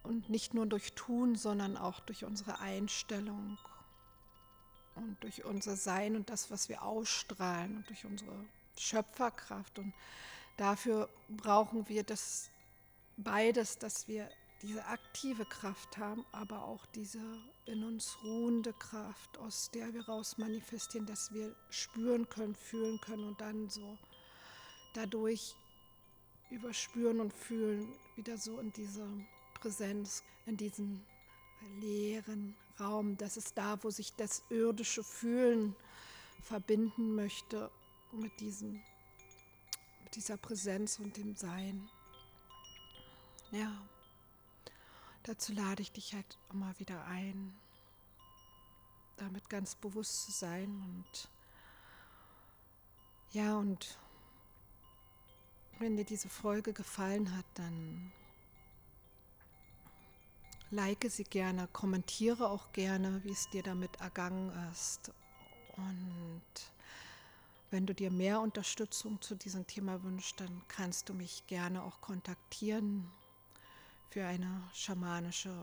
Und 0.03 0.29
nicht 0.29 0.53
nur 0.53 0.67
durch 0.67 0.93
Tun, 0.93 1.35
sondern 1.35 1.77
auch 1.77 1.99
durch 2.01 2.23
unsere 2.23 2.59
Einstellung 2.59 3.57
und 4.93 5.21
durch 5.23 5.43
unser 5.43 5.75
Sein 5.75 6.15
und 6.15 6.29
das, 6.29 6.51
was 6.51 6.69
wir 6.69 6.83
ausstrahlen 6.83 7.77
und 7.77 7.89
durch 7.89 8.05
unsere 8.05 8.45
Schöpferkraft. 8.77 9.79
Und 9.79 9.93
dafür 10.57 11.09
brauchen 11.29 11.89
wir 11.89 12.03
das 12.03 12.51
beides, 13.17 13.79
dass 13.79 14.07
wir 14.07 14.29
diese 14.61 14.85
aktive 14.85 15.45
Kraft 15.45 15.97
haben, 15.97 16.25
aber 16.31 16.63
auch 16.63 16.85
diese 16.87 17.19
in 17.65 17.83
uns 17.83 18.17
ruhende 18.23 18.73
Kraft, 18.73 19.37
aus 19.39 19.71
der 19.71 19.93
wir 19.93 20.05
raus 20.05 20.37
manifestieren, 20.37 21.05
dass 21.07 21.33
wir 21.33 21.55
spüren 21.69 22.29
können, 22.29 22.55
fühlen 22.55 23.01
können 23.01 23.25
und 23.25 23.41
dann 23.41 23.69
so 23.69 23.97
dadurch 24.95 25.55
überspüren 26.49 27.19
und 27.19 27.33
fühlen, 27.33 27.87
wieder 28.15 28.37
so 28.37 28.59
in 28.59 28.71
diese 28.71 29.07
Präsenz, 29.55 30.23
in 30.45 30.57
diesen 30.57 31.05
leeren 31.79 32.55
Raum. 32.79 33.17
Das 33.17 33.37
ist 33.37 33.57
da, 33.57 33.81
wo 33.83 33.89
sich 33.89 34.13
das 34.15 34.43
irdische 34.49 35.03
Fühlen 35.03 35.75
verbinden 36.41 37.15
möchte 37.15 37.69
mit, 38.11 38.39
diesem, 38.39 38.81
mit 40.03 40.15
dieser 40.15 40.37
Präsenz 40.37 40.99
und 40.99 41.17
dem 41.17 41.35
Sein. 41.35 41.89
Ja. 43.51 43.71
Dazu 45.23 45.53
lade 45.53 45.81
ich 45.81 45.91
dich 45.91 46.13
halt 46.13 46.37
immer 46.53 46.77
wieder 46.77 47.03
ein, 47.05 47.55
damit 49.17 49.49
ganz 49.49 49.73
bewusst 49.73 50.25
zu 50.25 50.31
sein 50.31 50.69
und 50.69 51.29
ja, 53.31 53.57
und 53.57 53.97
wenn 55.79 55.97
dir 55.97 56.05
diese 56.05 56.29
Folge 56.29 56.73
gefallen 56.73 57.35
hat, 57.35 57.45
dann 57.55 58.11
like 60.71 61.05
sie 61.09 61.23
gerne, 61.23 61.67
kommentiere 61.71 62.49
auch 62.49 62.71
gerne, 62.71 63.23
wie 63.23 63.31
es 63.31 63.49
dir 63.49 63.63
damit 63.63 63.95
ergangen 63.99 64.51
ist. 64.71 65.11
Und 65.77 66.41
wenn 67.71 67.85
du 67.85 67.93
dir 67.93 68.11
mehr 68.11 68.41
Unterstützung 68.41 69.21
zu 69.21 69.35
diesem 69.35 69.67
Thema 69.67 70.01
wünschst, 70.03 70.39
dann 70.39 70.61
kannst 70.67 71.09
du 71.09 71.13
mich 71.13 71.45
gerne 71.47 71.83
auch 71.83 72.01
kontaktieren 72.01 73.09
für 74.09 74.25
eine 74.25 74.63
schamanische 74.73 75.53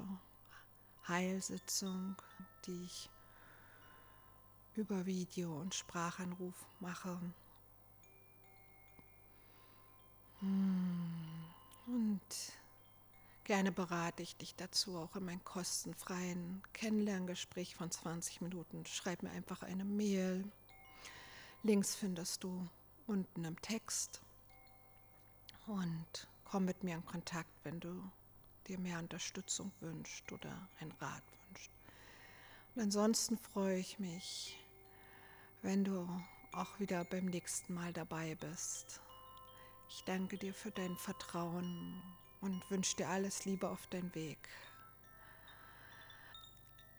Heilsitzung, 1.09 2.17
die 2.67 2.85
ich 2.85 3.11
über 4.75 5.07
Video 5.07 5.59
und 5.61 5.75
Sprachanruf 5.75 6.67
mache. 6.81 7.21
Hm. 7.21 7.35
Und 10.43 12.21
gerne 13.45 13.71
berate 13.71 14.23
ich 14.23 14.37
dich 14.37 14.55
dazu 14.57 14.99
auch 14.99 15.15
in 15.15 15.25
meinem 15.25 15.45
kostenfreien 15.45 16.63
Kennenlerngespräch 16.73 17.77
von 17.77 17.91
20 17.91 18.41
Minuten. 18.41 18.85
Schreib 18.87 19.23
mir 19.23 19.31
einfach 19.31 19.63
eine 19.63 19.85
Mail. 19.85 20.45
Links 21.63 21.95
findest 21.95 22.43
du 22.43 22.69
unten 23.07 23.45
im 23.45 23.61
Text. 23.63 24.21
Und 25.67 26.27
komm 26.45 26.65
mit 26.65 26.83
mir 26.83 26.97
in 26.97 27.07
Kontakt, 27.07 27.53
wenn 27.63 27.79
du 27.79 28.03
dir 28.67 28.79
mehr 28.79 28.99
Unterstützung 28.99 29.71
wünscht 29.81 30.33
oder 30.33 30.69
einen 30.81 30.93
Rat 30.93 31.23
wünscht. 31.49 31.71
Und 32.75 32.83
ansonsten 32.83 33.39
freue 33.39 33.79
ich 33.79 34.01
mich, 34.01 34.59
wenn 35.63 35.85
du 35.85 36.09
auch 36.53 36.81
wieder 36.81 37.05
beim 37.05 37.27
nächsten 37.27 37.75
Mal 37.75 37.93
dabei 37.93 38.35
bist. 38.35 39.01
Ich 39.95 40.05
danke 40.05 40.39
dir 40.39 40.55
für 40.55 40.71
dein 40.71 40.97
Vertrauen 40.97 42.03
und 42.41 42.71
wünsche 42.71 42.97
dir 42.97 43.09
alles 43.11 43.45
Liebe 43.45 43.69
auf 43.69 43.87
deinen 43.89 44.13
Weg. 44.15 44.39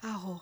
Aho. 0.04 0.40